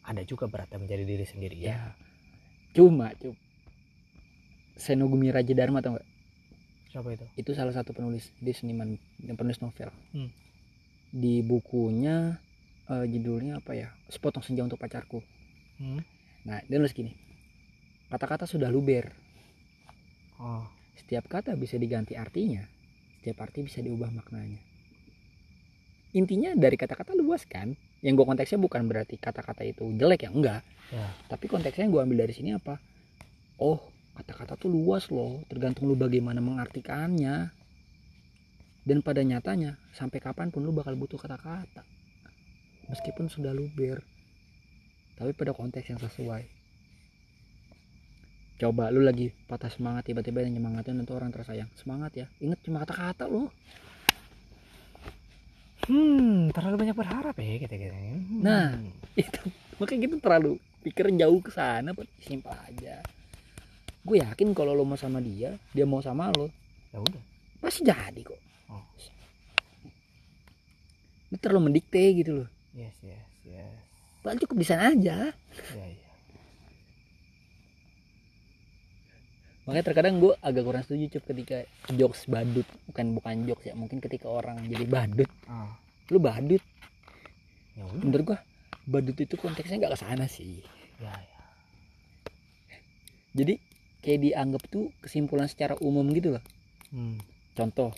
[0.00, 1.76] ada juga beratnya menjadi diri sendiri ya?
[1.76, 1.82] Ya.
[2.72, 3.36] Cuma cup
[4.80, 6.08] Senogumi Raja Dharma tau gak
[6.88, 7.26] siapa itu?
[7.36, 9.92] Itu salah satu penulis dia seniman yang penulis novel.
[10.14, 10.30] Hmm.
[11.10, 12.38] di bukunya
[12.88, 13.92] eh, judulnya apa ya?
[14.08, 15.20] Sepotong senja untuk pacarku
[15.80, 16.00] hmm?
[16.44, 17.16] nah dia nulis gini.
[18.10, 19.10] Kata-kata sudah luber.
[20.40, 20.66] Oh.
[20.98, 22.62] Setiap kata bisa diganti artinya.
[23.20, 24.58] Setiap arti bisa diubah maknanya.
[26.10, 27.78] Intinya dari kata-kata luas kan?
[28.02, 30.62] Yang gue konteksnya bukan berarti kata-kata itu jelek ya enggak.
[30.90, 31.06] Ya.
[31.30, 32.82] Tapi konteksnya yang gue ambil dari sini apa?
[33.62, 33.78] Oh
[34.18, 35.46] kata-kata tuh luas loh.
[35.46, 37.54] Tergantung lu bagaimana mengartikannya.
[38.82, 41.86] Dan pada nyatanya sampai kapan pun lu bakal butuh kata-kata.
[42.90, 44.02] Meskipun sudah luber
[45.20, 46.48] tapi pada konteks yang sesuai.
[48.56, 51.68] Coba lu lagi patah semangat tiba-tiba yang nyemangatin untuk orang tersayang.
[51.76, 52.26] Semangat ya.
[52.40, 53.52] Inget cuma kata-kata loh
[55.90, 58.46] hmm terlalu banyak berharap ya kita kita hmm.
[58.46, 58.78] Nah.
[59.18, 59.42] itu.
[59.82, 60.52] Makanya gitu terlalu
[60.86, 61.90] pikir jauh ke sana
[62.22, 63.02] simpel aja.
[64.06, 66.48] Gue yakin kalau lo mau sama dia dia mau sama lo
[66.94, 67.22] ya udah.
[67.60, 68.40] Pasti jadi kok.
[68.72, 68.86] Oh.
[71.30, 72.48] lu terlalu mendikte gitu loh.
[72.72, 73.89] Yes yes yes
[74.20, 75.32] Padahal cukup di sana aja.
[75.32, 76.10] Ya ya
[79.70, 81.62] makanya terkadang gue agak kurang setuju cup ketika
[81.94, 82.66] jokes badut.
[82.90, 85.30] Bukan bukan jokes ya mungkin ketika orang jadi badut.
[85.46, 85.78] Ah.
[86.10, 86.58] Lu badut.
[87.78, 88.02] Ya udah.
[88.02, 88.38] Menurut gue
[88.90, 90.66] badut itu konteksnya nggak ke sana sih.
[90.98, 91.40] Ya ya.
[93.30, 93.62] Jadi
[94.02, 96.44] kayak dianggap tuh kesimpulan secara umum gitu loh.
[96.90, 97.22] Hmm.
[97.54, 97.94] contoh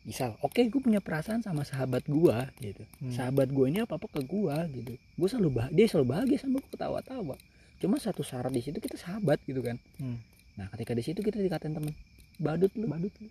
[0.00, 2.84] misal oke gue punya perasaan sama sahabat gue gitu.
[3.04, 3.12] Hmm.
[3.12, 4.92] sahabat gue ini apa apa ke gue gitu.
[4.96, 7.36] Gue selalu bahagia dia selalu bahagia sama gue ketawa-tawa.
[7.80, 9.76] Cuma satu syarat di situ kita sahabat gitu kan.
[10.00, 10.18] Hmm.
[10.56, 11.92] nah ketika di situ kita dikatain temen
[12.40, 12.88] badut lu.
[12.88, 13.28] Badut lu.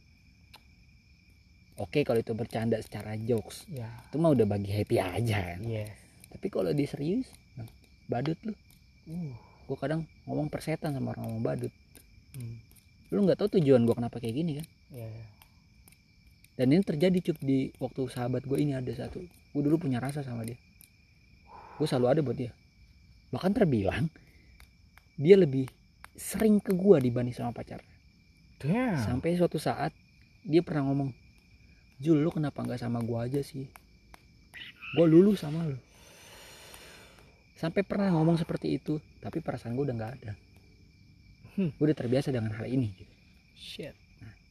[1.79, 3.87] Oke kalau itu bercanda secara jokes ya.
[4.11, 5.61] itu mah udah bagi happy aja kan.
[5.65, 5.89] Yes.
[6.29, 7.25] Tapi kalau di serius
[7.57, 7.65] nah,
[8.05, 8.53] badut lu.
[9.09, 9.33] Uh.
[9.65, 11.73] Gue kadang ngomong persetan sama orang ngomong badut.
[12.37, 12.61] Hmm.
[13.09, 14.67] lu nggak tahu tujuan gue kenapa kayak gini kan?
[14.93, 15.38] Ya ya
[16.59, 19.23] dan ini terjadi cup di waktu sahabat gue ini ada satu.
[19.23, 20.59] Gue dulu punya rasa sama dia.
[21.79, 22.51] Gue selalu ada buat dia.
[23.31, 24.11] Bahkan terbilang
[25.15, 25.71] dia lebih
[26.19, 27.79] sering ke gue dibanding sama pacar.
[28.59, 28.99] Damn.
[28.99, 29.95] Sampai suatu saat
[30.43, 31.15] dia pernah ngomong
[32.03, 33.63] Jul lu kenapa nggak sama gue aja sih?
[34.99, 35.79] Gue lulu sama lu.
[37.55, 40.31] Sampai pernah ngomong seperti itu tapi perasaan gue udah nggak ada.
[41.55, 41.71] Hmm.
[41.71, 43.15] gue udah terbiasa dengan hal ini gitu.
[43.59, 44.08] shit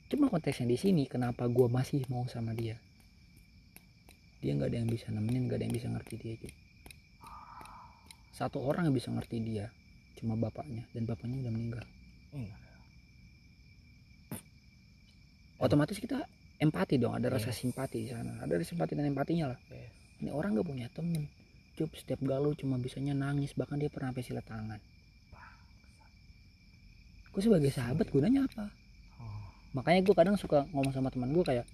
[0.08, 2.80] cuma konteksnya di sini kenapa gue masih mau sama dia
[4.40, 6.56] dia nggak ada yang bisa nemenin nggak ada yang bisa ngerti dia gitu
[8.32, 9.66] satu orang yang bisa ngerti dia
[10.16, 11.84] cuma bapaknya dan bapaknya udah meninggal
[12.28, 12.44] Hmm.
[15.58, 16.28] otomatis kita
[16.60, 17.64] empati dong ada rasa Yes.
[17.64, 19.88] simpati di sana ada simpati dan empatinya lah Yes.
[20.20, 21.24] ini orang nggak punya temen
[21.72, 24.80] cup setiap galau cuma bisanya nangis bahkan dia pernah sampai silat tangan
[27.28, 28.66] gue sebagai sahabat gunanya apa.
[29.76, 31.66] Makanya gue kadang suka ngomong sama teman gue kayak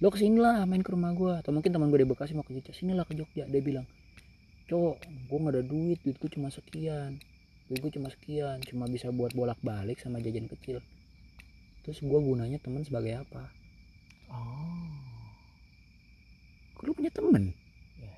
[0.00, 2.44] lo ke sini lah main ke rumah gue atau mungkin teman gue di Bekasi mau
[2.44, 3.88] ke Jogja sinilah ke Jogja dia bilang.
[4.68, 7.16] Cowok gue nggak ada duit duit gue cuma sekian
[7.66, 10.84] duit gue cuma sekian cuma bisa buat bolak balik sama jajan kecil.
[11.86, 13.48] Terus gue gunanya teman sebagai apa?
[14.28, 14.92] Oh.
[16.84, 17.50] Lu punya temen
[17.96, 18.14] ya ya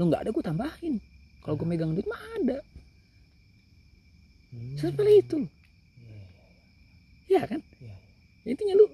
[0.00, 0.96] lu nggak ada gue tambahin.
[1.44, 2.58] Kalau gue megang duit mah ada.
[4.50, 4.74] Hmm.
[4.74, 5.38] seperti itu.
[7.30, 7.60] Iya, ya kan?
[7.78, 7.94] Iya,
[8.48, 8.86] intinya lu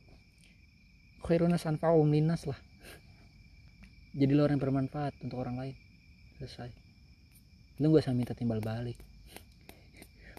[1.27, 2.59] khairuna sanfa'um linnas lah.
[4.17, 5.75] Jadi lo orang yang bermanfaat untuk orang lain.
[6.41, 6.71] Selesai.
[7.83, 8.97] Lu gak usah minta timbal balik.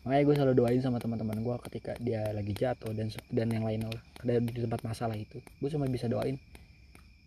[0.02, 3.86] Makanya gue selalu doain sama teman-teman gue ketika dia lagi jatuh dan dan yang lain
[3.86, 4.02] lah.
[4.24, 5.44] Di tempat masalah itu.
[5.60, 6.40] Gue cuma bisa doain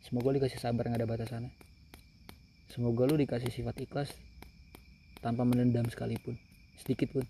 [0.00, 1.52] semoga lu dikasih sabar nggak ada batasannya.
[2.72, 4.10] Semoga lu dikasih sifat ikhlas
[5.20, 6.40] tanpa menendam sekalipun
[6.80, 7.28] sedikit pun.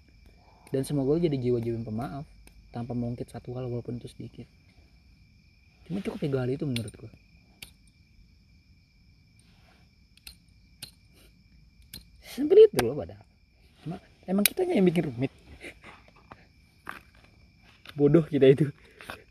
[0.70, 2.24] Dan semoga lu jadi jiwa-jiwa pemaaf
[2.71, 4.47] tanpa mengungkit satu hal walaupun itu sedikit.
[5.87, 7.11] Cuma cukup tiga hal itu menurut gue
[12.31, 13.27] simpel itu loh padahal.
[13.83, 15.33] Cuma emang kitanya yang bikin rumit.
[17.99, 18.71] Bodoh kita itu.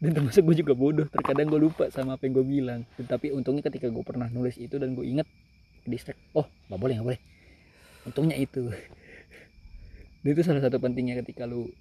[0.03, 1.07] Dan termasuk gue juga bodoh.
[1.07, 2.81] Terkadang gue lupa sama apa yang gue bilang.
[2.99, 5.27] Tetapi untungnya ketika gue pernah nulis itu dan gue inget
[5.87, 7.21] distract oh nggak boleh nggak boleh.
[8.03, 8.67] Untungnya itu.
[10.19, 11.71] Dan itu salah satu pentingnya ketika lu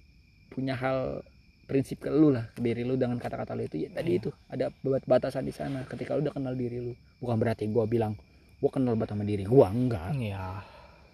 [0.47, 1.27] punya hal
[1.69, 4.19] prinsip ke lu lah ke diri lu dengan kata-kata lu itu ya tadi Iya.
[4.19, 7.85] itu ada bat- batasan di sana ketika lu udah kenal diri lu bukan berarti gue
[7.85, 8.17] bilang
[8.57, 10.65] gue kenal banget sama diri gue enggak Iya.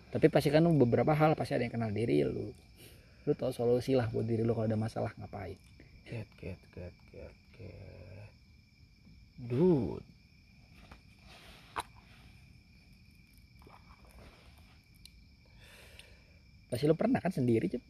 [0.10, 2.56] tapi pasti kan beberapa hal pasti ada yang kenal diri lu
[3.26, 5.60] lu tau solusi lah buat diri lu kalau ada masalah ngapain
[6.06, 8.30] Get, get, get, get, get.
[9.42, 10.06] Dude.
[16.66, 17.82] pasti lu pernah kan sendiri Cep?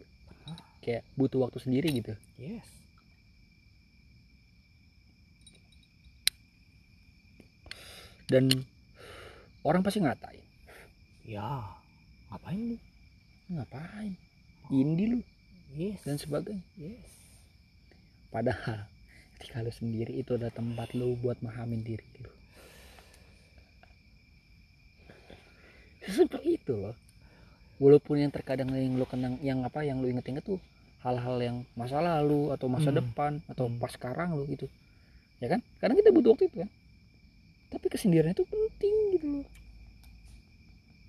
[0.86, 2.70] Kayak butuh waktu sendiri gitu Yes.
[8.30, 8.50] dan
[9.66, 10.46] orang pasti ngatain
[11.26, 11.42] Ya.
[12.30, 12.78] Ngapain lu?
[13.46, 14.14] ngapain
[14.74, 15.20] indie lu
[15.78, 16.02] Yes.
[16.06, 17.10] dan sebagainya yes.
[18.34, 18.90] padahal
[19.38, 22.32] ketika lu sendiri itu ada tempat lu buat memahamin diri lu
[26.06, 26.98] seperti itu loh
[27.78, 30.62] walaupun yang terkadang yang lu kenang yang apa yang lu inget-inget tuh
[31.06, 32.98] hal-hal yang masa lalu atau masa Hmm.
[33.00, 33.78] depan atau Hmm.
[33.78, 34.66] pas sekarang lu gitu
[35.38, 36.70] ya kan kadang kita butuh waktu itu kan
[37.70, 39.48] tapi kesendirian itu penting gitu loh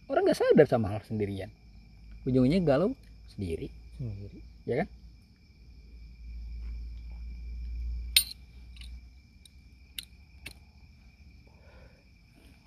[0.07, 1.49] orang nggak sadar sama hal sendirian
[2.23, 2.93] ujung-ujungnya galau
[3.27, 4.39] sendiri Sendiri.
[4.69, 4.89] ya kan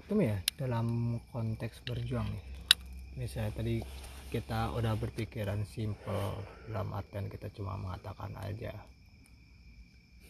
[0.01, 0.87] Itu ya dalam
[1.29, 2.43] konteks berjuang nih.
[3.19, 3.75] Misalnya tadi
[4.29, 8.73] kita udah berpikiran simple dalam artian kita cuma mengatakan aja.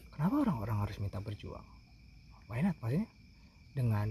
[0.09, 1.63] Kenapa orang-orang harus minta berjuang?
[2.47, 2.79] Why not?
[2.79, 3.07] Maksudnya
[3.71, 4.07] dengan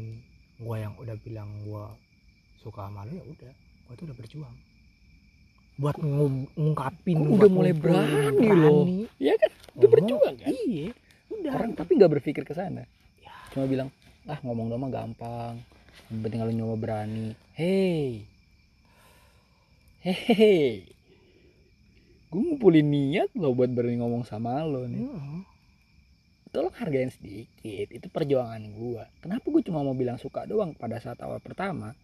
[0.59, 1.89] gua yang udah bilang gua
[2.59, 3.53] suka sama lu ya udah,
[3.85, 4.57] gua tuh udah berjuang.
[5.77, 8.83] Buat ngu- ngungkapin buat udah mulai ngumpulin, berani loh.
[9.17, 9.93] Iya kan udah ngomong.
[9.95, 10.87] berjuang kan Iya,
[11.31, 11.53] udah.
[11.55, 12.83] orang tapi nggak berpikir ke sana
[13.19, 13.31] Ya.
[13.55, 13.89] cuma bilang
[14.27, 15.55] ah ngomong doang gampang
[16.11, 18.27] penting kalau nyoba berani hei
[19.99, 20.87] hei
[22.31, 25.03] gue ngumpulin niat lo buat berani ngomong sama lo nih.
[25.03, 25.43] Hmm.
[26.55, 31.19] tolong hargain sedikit itu perjuangan gue kenapa gue cuma mau bilang suka doang pada saat
[31.19, 31.99] awal pertama?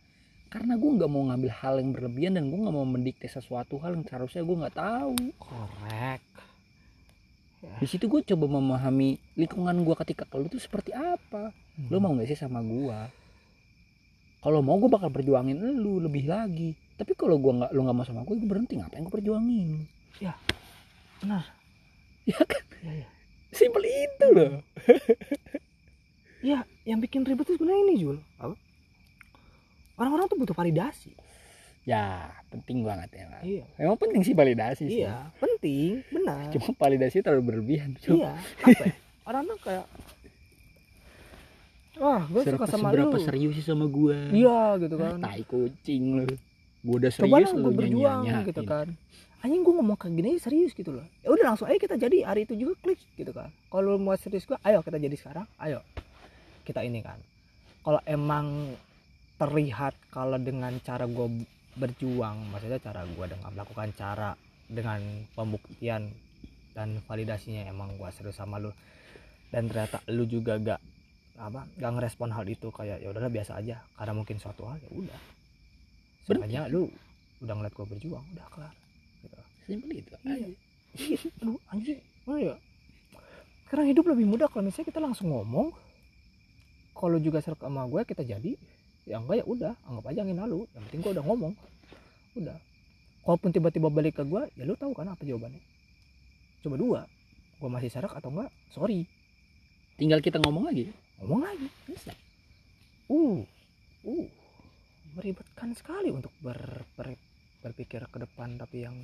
[0.50, 3.98] Karena gue nggak mau ngambil hal yang berlebihan dan gue nggak mau mendikte sesuatu hal
[3.98, 5.14] yang seharusnya gue nggak tahu.
[5.38, 6.22] Korek.
[7.80, 11.50] di situ gue coba memahami lingkungan gue ketika ke lu tuh seperti apa.
[11.90, 13.10] Lu mau gak sih sama gua
[14.44, 18.04] kalau mau gue bakal perjuangin lu lebih lagi tapi kalau gua nggak lu nggak mau
[18.04, 19.88] sama gue gue berhenti ngapain gue perjuangin
[21.18, 21.44] Benar.
[22.28, 23.08] ya kan Iya, iya.
[23.50, 24.52] simpel itu loh
[26.44, 28.20] Ya, yang bikin ribet itu sebenarnya ini Jul.
[28.36, 28.52] Apa?
[29.96, 31.16] Orang-orang tuh butuh validasi.
[31.84, 33.40] ya penting banget ya Pak.
[33.40, 33.64] Iya.
[33.76, 36.48] emang penting sih validasi sih Iya, penting, benar.
[36.48, 38.94] cuma validasi terlalu berlebihan Cuma Iya, apa ya?
[39.24, 39.84] Orang tuh kayak
[41.94, 43.22] Wah, gue suka sama seberapa lu.
[43.22, 45.22] serius sih sama gua Iya, gitu kan.
[45.22, 46.26] tai kucing lu
[46.82, 48.88] gua udah Coba serius lah lu gue berjuang nyanyi gitu kan.
[49.44, 51.06] Anjing gue ngomong kayak gini serius gitu loh.
[51.20, 53.52] Ya udah langsung aja kita jadi hari itu juga klik gitu kan.
[53.68, 55.46] Kalau lu mau serius gue, ayo kita jadi sekarang.
[55.60, 55.84] Ayo.
[56.64, 57.20] Kita ini kan.
[57.84, 58.72] Kalau emang
[59.36, 61.44] terlihat kalau dengan cara gue
[61.76, 64.32] berjuang, maksudnya cara gue dengan melakukan cara
[64.64, 65.00] dengan
[65.36, 66.08] pembuktian
[66.72, 68.72] dan validasinya emang gue serius sama lu
[69.52, 70.80] dan ternyata lu juga gak
[71.34, 73.82] apa gak ngerespon hal itu kayak ya udahlah biasa aja.
[73.98, 75.20] Karena mungkin suatu hal ya udah.
[76.24, 76.88] Sebenarnya lu
[77.44, 78.74] udah ngeliat gue berjuang udah kelar
[79.20, 79.36] gitu.
[79.68, 80.48] simpel itu Iya.
[81.44, 82.00] lu anjing.
[82.24, 82.56] Oh ya
[83.68, 85.74] sekarang hidup lebih mudah kalau misalnya kita langsung ngomong.
[86.94, 88.54] Kalau juga serak sama gue kita jadi
[89.04, 91.52] ya enggak ya udah anggap aja angin lalu yang penting gue udah ngomong.
[92.38, 92.56] Udah.
[93.26, 95.60] Kalaupun tiba-tiba balik ke gue ya lu tahu kan apa jawabannya.
[96.62, 97.00] Coba dua
[97.58, 99.04] gue masih serak atau enggak sorry.
[99.98, 101.68] Tinggal kita ngomong lagi ngomong lagi.
[101.84, 102.12] Bisa.
[103.06, 103.42] Uh
[104.04, 104.26] uh.
[105.14, 106.58] Meribetkan sekali untuk ber,
[106.92, 107.20] ber-
[107.60, 108.96] berpikir ke depan tapi yang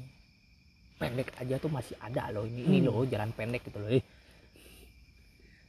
[0.96, 2.44] pendek aja tuh masih ada loh.
[2.44, 2.90] Ini ini Hmm.
[2.90, 3.88] loh jalan pendek gitu loh.
[3.88, 4.02] Eh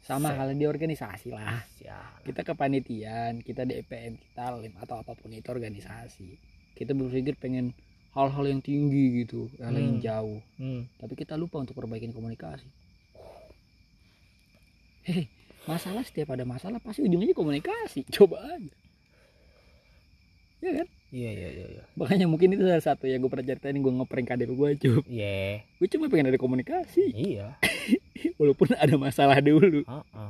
[0.01, 1.61] sama halnya di organisasi lah.
[1.77, 6.35] Ya kita kepanitiaan kita di EPM kita lim atau apa pun itu organisasi.
[6.73, 7.71] Kita berpikir pengen
[8.11, 10.03] hal-hal yang tinggi gitu hal yang Hmm.
[10.03, 10.39] jauh.
[10.57, 10.83] Hmm.
[10.97, 12.65] tapi kita lupa untuk perbaikin komunikasi.
[15.03, 15.29] Hehe
[15.69, 18.07] masalah setiap ada masalah pasti ujungnya komunikasi.
[18.15, 18.73] Coba aja.
[20.61, 20.87] Ya kan?
[21.11, 21.83] Iya iya iya iya.
[21.97, 25.01] Makanya mungkin itu salah satu yang gue pernah ceritain gue ngeprank kader gue cuy.
[25.09, 25.65] Iya.
[25.81, 27.11] Gue cuma pengen ada komunikasi.
[27.11, 27.57] Iya.
[28.39, 29.83] Walaupun ada masalah dulu.
[29.83, 30.29] Heeh.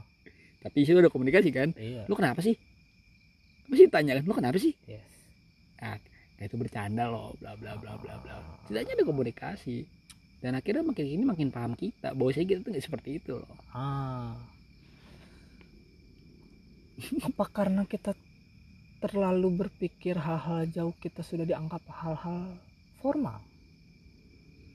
[0.61, 1.73] tapi sih udah komunikasi kan?
[1.73, 2.05] Iya.
[2.05, 2.53] Lu kenapa sih?
[3.67, 4.23] Masih tanya kan?
[4.23, 4.73] Lu kenapa sih?
[4.87, 5.05] Yes.
[5.81, 5.97] ah
[6.37, 8.37] nah itu bercanda loh bla bla bla bla bla.
[8.65, 9.85] Setidaknya ada komunikasi.
[10.41, 12.13] Dan akhirnya makin ini makin paham kita.
[12.17, 13.57] Bahwasanya kita tuh nggak seperti itu loh.
[13.73, 14.37] Ah
[17.27, 18.13] apa karena kita
[19.01, 22.53] terlalu berpikir hal-hal jauh kita sudah dianggap hal-hal
[23.01, 23.41] formal?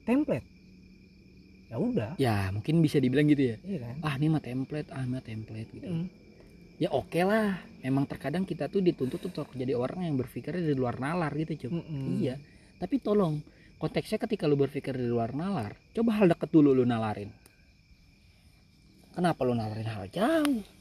[0.02, 0.46] Template?
[1.66, 2.10] Ya udah.
[2.18, 3.56] Ya mungkin bisa dibilang gitu ya.
[3.62, 3.96] Iya kan?
[4.02, 5.86] Ah ini mah template ah mah template gitu.
[5.86, 6.06] Mm.
[6.76, 7.58] ya oke lah.
[7.80, 11.70] Emang terkadang kita tuh dituntut untuk jadi orang yang berpikir di luar nalar gitu cuy
[11.80, 12.20] Mm-mm.
[12.20, 12.36] iya.
[12.76, 13.40] Tapi tolong
[13.80, 17.30] konteksnya ketika lu berpikir di luar nalar coba hal deket dulu lu nalarin.
[19.16, 20.75] Kenapa lu nalarin hal jauh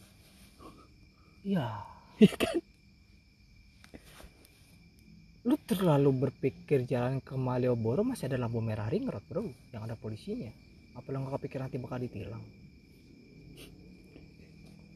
[1.45, 1.67] iya.
[2.15, 2.57] Iya kan?
[5.45, 9.93] Lu terlalu berpikir jalan ke Malioboro masih ada lampu merah ring road bro yang ada
[9.93, 10.49] polisinya.
[10.97, 12.41] Apa lu nggak kepikiran nanti bakal ditilang?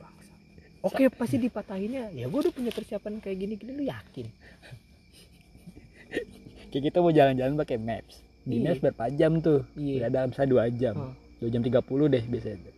[0.02, 0.34] Bangsa.
[0.82, 2.16] oke pasti dipatahinnya.
[2.18, 4.26] Ya gue udah punya persiapan kayak gini gini lu yakin?
[6.74, 8.16] Kayak kita mau jalan-jalan pakai maps.
[8.42, 8.74] Di Iya.
[8.74, 9.62] maps berapa jam tuh?
[9.78, 10.08] Iya.
[10.08, 11.14] ya dalam saya dua jam.
[11.38, 12.72] Dua jam 30 deh biasanya.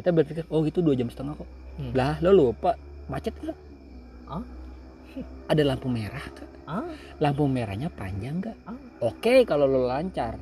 [0.00, 1.50] Kita berpikir oh itu dua jam setengah kok.
[1.76, 1.92] Hmm.
[1.92, 2.72] lah lo lupa
[3.06, 3.58] macet nggak
[4.26, 4.44] Hah?
[5.52, 6.48] ada lampu merah Kak?
[6.66, 6.86] ah?
[7.22, 8.56] Lampu merahnya panjang nggak?
[8.66, 8.78] Ah.
[9.02, 10.36] oke kalau lo lancar.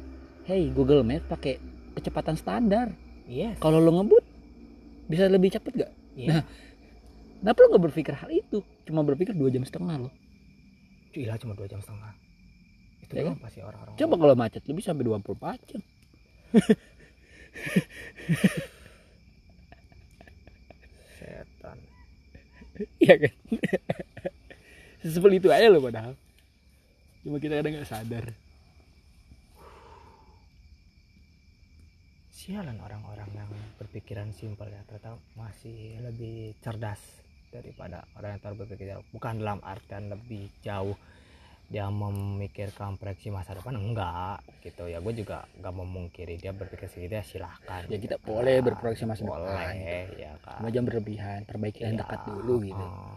[0.45, 1.57] Hey Google Maps pakai
[1.97, 2.93] kecepatan standar.
[3.25, 3.57] Yes.
[3.61, 4.25] Kalau lo ngebut
[5.05, 6.41] bisa lebih cepet gak iya.
[6.41, 6.43] Nah.
[7.45, 8.65] kenapa lo nggak berpikir hal itu?
[8.89, 10.11] Cuma berpikir dua jam setengah lo.
[11.13, 12.13] Gila cuma dua jam setengah.
[13.05, 15.83] Itu Ya doang pasti orang-orang coba kalau macet lebih sampai 24 jam
[21.21, 21.79] setan
[23.03, 23.35] iya kan?
[25.01, 26.15] Sesimpel itu aja lo padahal.
[27.25, 28.27] Cuma kita kadang nggak sadar.
[32.35, 33.51] Sialan orang-orang yang
[33.81, 37.01] berpikiran simpel ya ternyata masih lebih cerdas
[37.49, 40.93] daripada orang yang terlalu berpikir bukan dalam artian lebih jauh
[41.73, 43.75] dia memikirkan proyeksi masa depan?
[43.75, 44.85] Enggak gitu.
[44.87, 47.89] Ya gue juga nggak memungkiri dia berpikir segitu ya silahkan.
[47.89, 48.65] Ya, kita gitu boleh kan.
[48.71, 52.85] berproyeksi masa depan, boleh ya kan cuma jangan berlebihan perbaiki yang Iya, dekat dulu gitu.
[52.85, 53.17] Uh.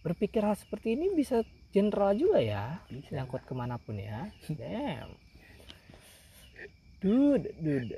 [0.00, 2.80] berpikir hal seperti ini bisa general juga ya.
[2.88, 3.20] Bisa.
[3.20, 4.30] nyangkut ke mana pun ya.
[4.48, 5.12] Damn.
[7.00, 7.96] Dude dude.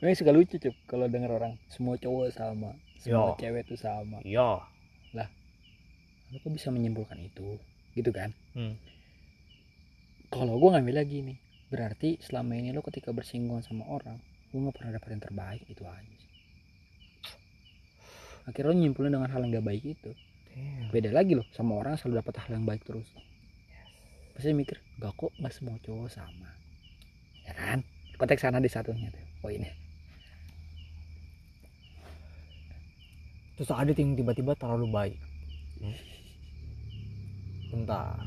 [0.00, 3.38] Memang suka lucu cup kalau denger orang semua cowok sama semua Yo.
[3.38, 4.18] cewek tuh sama.
[4.24, 4.60] Yo
[6.30, 7.58] lo kok bisa menyimpulkan itu?
[7.94, 8.30] Gitu kan?
[8.54, 8.78] Hmm.
[10.30, 11.38] kalau gue ngambil lagi nih
[11.74, 14.22] berarti selama ini lo ketika bersinggungan sama orang
[14.54, 16.30] lo nggak pernah dapet yang terbaik itu aja sih.
[18.46, 20.10] akhirnya lo nyimpulin dengan hal yang gak baik itu.
[20.50, 20.90] Damn.
[20.90, 23.06] beda lagi loh sama orang selalu dapat hal yang baik terus.
[24.34, 26.50] Pasti mikir gak kok nggak semua cowok sama.
[27.46, 27.82] Ya kan?
[28.18, 29.70] Konteks sana di satunya tuh poinnya.
[33.60, 35.18] Terus ada yang tiba-tiba terlalu baik.
[35.84, 36.19] Hmm.
[37.70, 38.18] Bentar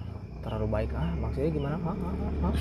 [0.44, 1.96] terlalu baik ah maksudnya gimana Hah?
[1.96, 2.14] Hah?
[2.20, 2.32] Hah?
[2.44, 2.54] Hah?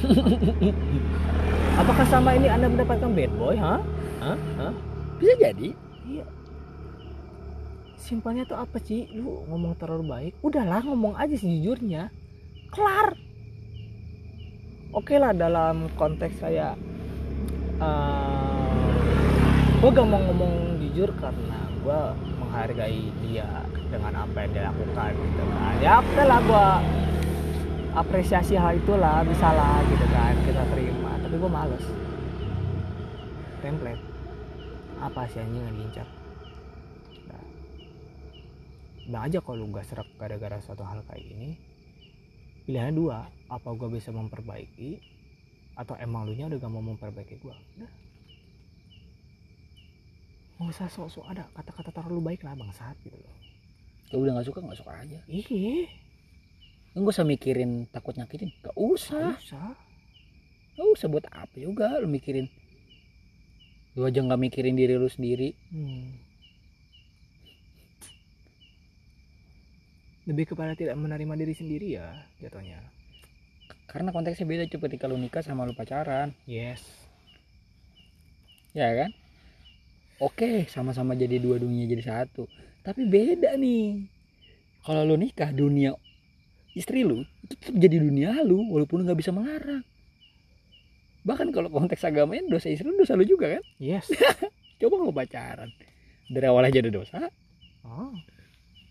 [1.82, 3.80] apakah sama ini anda mendapatkan bad boy Hah?
[4.22, 4.38] Hah?
[4.58, 4.72] Hah?
[5.18, 5.68] bisa jadi
[6.06, 6.26] iya
[7.94, 12.10] simpelnya tuh apa sih lu ngomong terlalu baik udahlah ngomong aja sejujurnya
[12.74, 13.14] kelar
[14.90, 16.74] oke lah dalam konteks kayak
[17.78, 18.90] uh,
[19.78, 22.00] gue gak mau ngomong jujur karena gue
[22.42, 25.74] menghargai dia dengan apa yang dia lakukan gitu kan.
[25.84, 26.68] Ya oke lah gue
[27.92, 31.12] apresiasi hal itulah bisa lah gitu kan kita terima.
[31.20, 31.84] Tapi gue males.
[33.60, 34.02] Template.
[35.04, 36.08] Apa sih anjing yang diincar?
[39.02, 41.58] Nah, aja kalau lu gak serak gara-gara suatu hal kayak ini
[42.64, 43.28] pilihannya dua.
[43.52, 45.02] Apa gue bisa memperbaiki
[45.76, 47.56] atau emang lu nya udah gak mau memperbaiki gue
[50.62, 53.41] nggak usah sok-sok ada kata-kata terlalu baik lah bangsat gitu loh
[54.12, 55.18] kalau udah nggak suka nggak suka aja.
[55.24, 55.88] Iya
[56.92, 58.52] Enggak usah mikirin takut nyakitin.
[58.60, 59.32] Gak usah.
[59.32, 59.72] Nggak usah.
[60.76, 62.52] Gak usah buat apa juga lu mikirin.
[63.96, 65.56] Lu aja nggak mikirin diri lu sendiri.
[65.72, 66.20] Hmm.
[70.22, 72.78] lebih kepada tidak menerima diri sendiri ya jatuhnya.
[73.90, 76.30] Karena konteksnya beda cuy ketika lu nikah sama lu pacaran.
[76.46, 76.78] Yes.
[78.70, 79.10] Ya kan?
[80.22, 82.46] Oke sama-sama jadi dua dunia jadi satu
[82.82, 84.06] tapi beda nih.
[84.82, 85.94] Kalau lu nikah dunia
[86.72, 89.84] istri lu itu tetap jadi dunia lu walaupun lu nggak bisa melarang.
[91.22, 93.62] Bahkan kalau konteks agamanya dosa istri lu dosa lu juga kan?
[93.78, 94.10] Yes.
[94.82, 95.70] Coba lu pacaran?
[96.26, 97.30] Dari awal aja ada dosa.
[97.86, 98.10] Oh.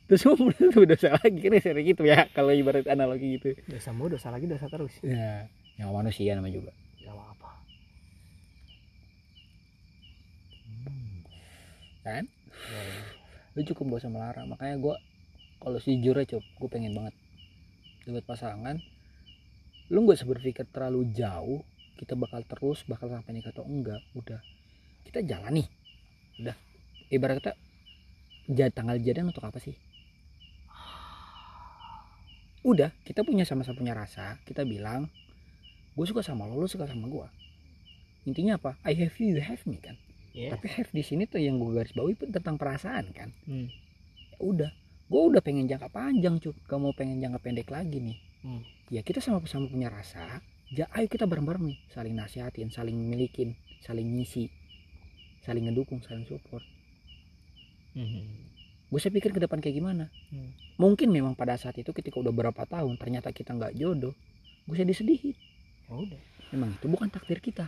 [0.08, 1.56] Terus mau tuh dosa lagi kan?
[1.60, 3.56] Sering gitu ya kalau ibarat analogi gitu.
[3.68, 4.96] Dosa mulu dosa lagi dosa terus.
[5.04, 6.72] Ya yang manusia namanya juga.
[7.02, 7.52] Gak apa?
[12.06, 12.24] Kan?
[12.52, 13.11] Ya, ya.
[13.52, 14.95] Lu cukup gak usah melarang makanya gua
[15.62, 17.14] kalau sejujurnya cuk gue pengen banget
[18.10, 18.82] buat pasangan.
[19.93, 21.62] Lu nggak usah berpikir terlalu jauh
[22.02, 24.41] kita bakal terus bakal sampai nikah atau enggak udah.
[25.06, 25.68] Kita jalan nih.
[26.41, 26.58] Udah.
[27.14, 27.54] Ibarat kata
[28.49, 29.78] jad tanggal jadian untuk apa sih?
[32.66, 35.10] Udah kita punya sama-sama punya rasa kita bilang
[35.91, 37.28] gue suka sama lo lo suka sama gue
[38.30, 38.78] intinya apa?
[38.86, 39.97] I have you you have me kan
[40.32, 40.53] Iya.
[40.53, 43.67] tapi have di sini tuh yang gue garis bawahi pun tentang perasaan kan Hmm.
[44.29, 44.71] ya udah
[45.05, 48.63] gue udah pengen jangka panjang cuk gak mau pengen jangka pendek lagi nih Hmm.
[48.88, 54.07] ya kita sama-sama punya rasa ya ayo kita bareng-bareng nih saling nasihatin saling milikin saling
[54.09, 54.47] ngisi
[55.41, 56.63] saling ngedukung saling support
[57.91, 58.23] Hmm.
[58.88, 60.55] gue saya pikir ke depan kayak gimana Hmm.
[60.77, 64.15] mungkin memang pada saat itu ketika udah berapa tahun ternyata kita nggak jodoh
[64.63, 65.36] gue saya disedihin
[65.84, 66.21] Ya udah.
[66.49, 67.67] memang itu bukan takdir kita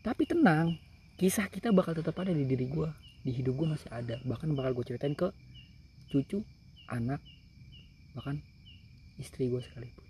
[0.00, 0.76] tapi tenang
[1.20, 2.88] kisah kita bakal tetap ada di diri gue
[3.24, 5.30] di hidup gue masih ada bahkan bakal gue ceritain ke
[6.10, 6.42] cucu
[6.90, 7.22] anak
[8.12, 8.42] bahkan
[9.18, 10.04] istri gue sekalipun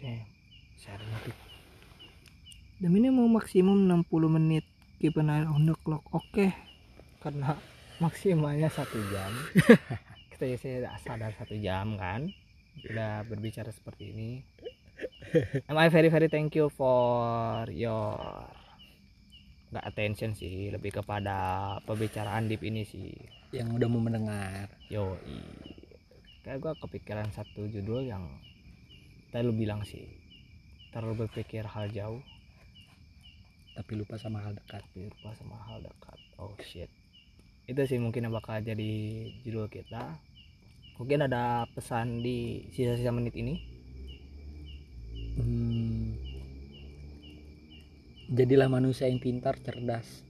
[0.00, 0.24] Damn.
[0.80, 1.36] Share notif.
[2.80, 4.64] Dan ini mau maksimum 60 menit
[4.96, 6.00] keep an eye on the clock.
[6.08, 6.56] Oke.
[7.20, 7.52] Karena
[8.00, 9.28] maksimalnya satu jam.
[10.32, 12.32] Kita ya saya sadar satu jam kan.
[12.88, 14.30] Udah berbicara seperti ini.
[15.68, 18.16] Am I very very thank you for your
[19.70, 23.14] nggak attention sih lebih kepada pembicaraan deep ini sih.
[23.54, 24.66] Yang udah mau mendengar.
[24.90, 25.14] Yo
[26.42, 28.26] kayak gua kepikiran satu judul yang
[29.30, 30.06] tadi lu bilang sih.
[30.90, 32.18] Terlalu berpikir hal jauh.
[33.78, 34.82] Tapi lupa sama hal dekat.
[34.82, 36.18] Tapi lupa sama hal dekat.
[36.42, 36.90] Oh shit.
[37.70, 38.90] Itu sih mungkin yang bakal jadi
[39.46, 40.18] judul kita.
[40.98, 43.54] Mungkin ada pesan di sisa-sisa menit ini?
[45.38, 46.29] Hmm.
[48.30, 50.22] Jadilah manusia yang pintar cerdas.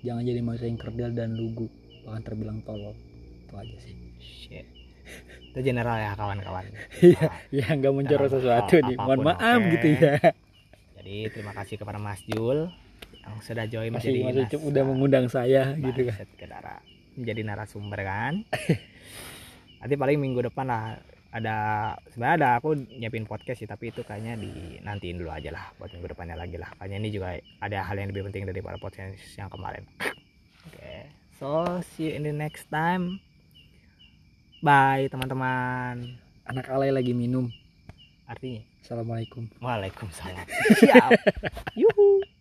[0.00, 1.68] Jangan jadi manusia yang kerdil dan lugu.
[2.02, 2.94] Bahkan terbilang tolol.
[3.42, 3.94] Itu aja sih.
[4.18, 4.66] Shit.
[5.50, 6.66] Itu general ya kawan-kawan.
[7.02, 8.96] Iya, ya nggak mencorot Nah, sesuatu nih.
[8.96, 9.70] Mohon maaf oke.
[9.72, 10.14] gitu ya.
[10.96, 12.66] Jadi terima kasih kepada Mas Jul
[13.16, 16.26] yang sudah join masih menjadi nas- Ucup udah mengundang saya gitu kan.
[16.36, 16.76] Kedara.
[17.14, 18.44] menjadi narasumber kan.
[19.78, 21.00] Nanti paling minggu depan lah
[21.36, 21.56] ada
[22.08, 25.92] sebenarnya ada aku nyiapin podcast sih tapi itu kayaknya di nantiin dulu aja lah buat
[25.92, 26.72] minggu depannya lagi lah.
[26.80, 27.28] Kayaknya ini juga
[27.60, 29.84] ada hal yang lebih penting daripada podcast yang kemarin.
[30.72, 33.20] Oke so see you in the next time.
[34.64, 36.16] Bye teman-teman.
[36.48, 37.52] Anak alay lagi minum.
[38.26, 38.64] Artinya?
[38.82, 39.46] Assalamualaikum.
[39.62, 40.46] Waalaikumsalam.
[40.82, 41.10] Siap.
[41.78, 42.35] Yuhu